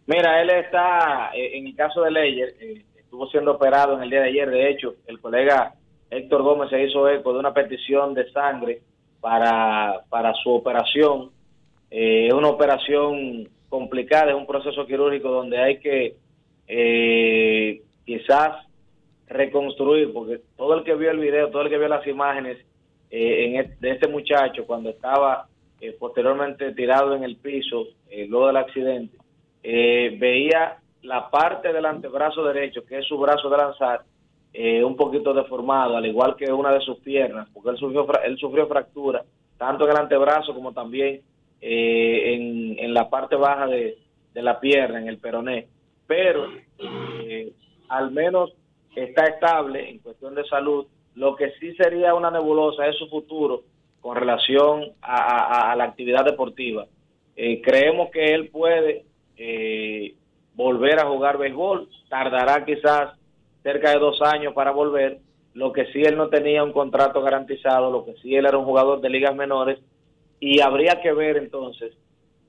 [0.06, 4.10] Mira, él está, eh, en el caso de Leyer, eh, estuvo siendo operado en el
[4.10, 4.50] día de ayer.
[4.50, 5.74] De hecho, el colega
[6.10, 8.80] Héctor Gómez se hizo eco de una petición de sangre
[9.20, 11.30] para, para su operación.
[11.92, 16.16] Eh, es una operación complicada, es un proceso quirúrgico donde hay que
[16.70, 18.66] eh, quizás
[19.34, 22.58] reconstruir, porque todo el que vio el video, todo el que vio las imágenes
[23.10, 25.48] en de este muchacho cuando estaba
[26.00, 27.88] posteriormente tirado en el piso,
[28.28, 29.18] luego del accidente,
[29.62, 34.04] veía la parte del antebrazo derecho, que es su brazo de lanzar,
[34.54, 38.38] eh, un poquito deformado, al igual que una de sus piernas, porque él sufrió, él
[38.38, 39.24] sufrió fractura,
[39.58, 41.22] tanto en el antebrazo como también
[41.60, 43.98] eh, en, en, la parte baja de,
[44.34, 45.68] de, la pierna, en el peroné.
[46.06, 47.52] Pero eh,
[47.90, 48.54] al menos
[48.96, 50.86] está estable en cuestión de salud.
[51.16, 53.64] Lo que sí sería una nebulosa es su futuro
[54.02, 56.86] con relación a, la actividad deportiva.
[57.36, 59.06] creemos que él puede
[60.56, 63.18] volver a jugar béisbol, tardará quizás
[63.64, 65.20] cerca de dos años para volver.
[65.54, 68.66] Lo que sí él no tenía un contrato garantizado, lo que sí él era un
[68.66, 69.80] jugador de ligas menores
[70.40, 71.94] y habría que ver entonces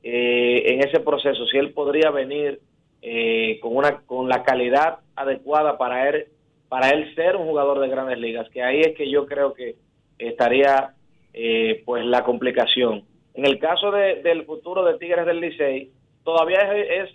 [0.02, 2.60] eh, en ese proceso si él podría venir
[3.02, 6.26] eh, con una con la calidad adecuada para él
[6.74, 9.76] para él ser un jugador de grandes ligas que ahí es que yo creo que
[10.18, 10.92] estaría
[11.32, 13.04] eh, pues la complicación.
[13.32, 15.92] En el caso del futuro de Tigres del Licey
[16.24, 17.10] todavía es,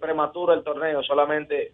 [0.00, 1.72] prematuro el torneo solamente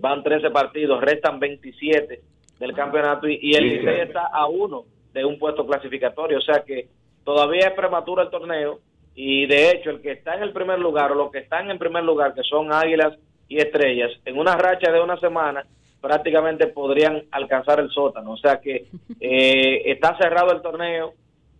[0.00, 2.20] Van 13 partidos, restan 27
[2.58, 6.38] del campeonato y, el Licey está a uno de un puesto clasificatorio.
[6.38, 6.88] O sea que
[7.22, 8.80] todavía es prematuro el torneo
[9.14, 11.78] y de hecho el que está en el primer lugar o los que están en
[11.78, 15.64] primer lugar, que son Águilas y Estrellas, en una racha de una semana
[16.00, 18.32] prácticamente podrían alcanzar el sótano.
[18.32, 18.86] O sea que
[19.20, 21.14] eh, está cerrado el torneo.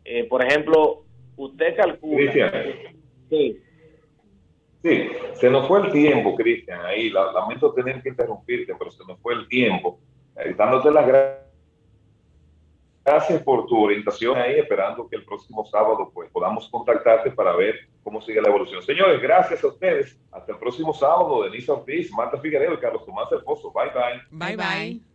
[0.05, 1.05] Eh, por ejemplo,
[1.37, 2.33] usted calcula.
[3.29, 3.61] Sí.
[4.83, 7.11] Sí, se nos fue el tiempo, Cristian, ahí.
[7.11, 10.01] Lamento tener que interrumpirte, pero se nos fue el tiempo.
[10.37, 11.50] Eh, dándote las gracias
[13.45, 18.21] por tu orientación ahí, esperando que el próximo sábado pues, podamos contactarte para ver cómo
[18.21, 18.83] sigue la evolución.
[18.83, 20.19] Señores, gracias a ustedes.
[20.33, 21.45] Hasta el próximo sábado.
[21.45, 23.73] Denise Ortiz, Marta Figueredo y Carlos Tomás Hermoso.
[23.73, 24.23] Bye, bye.
[24.31, 25.10] Bye, bye.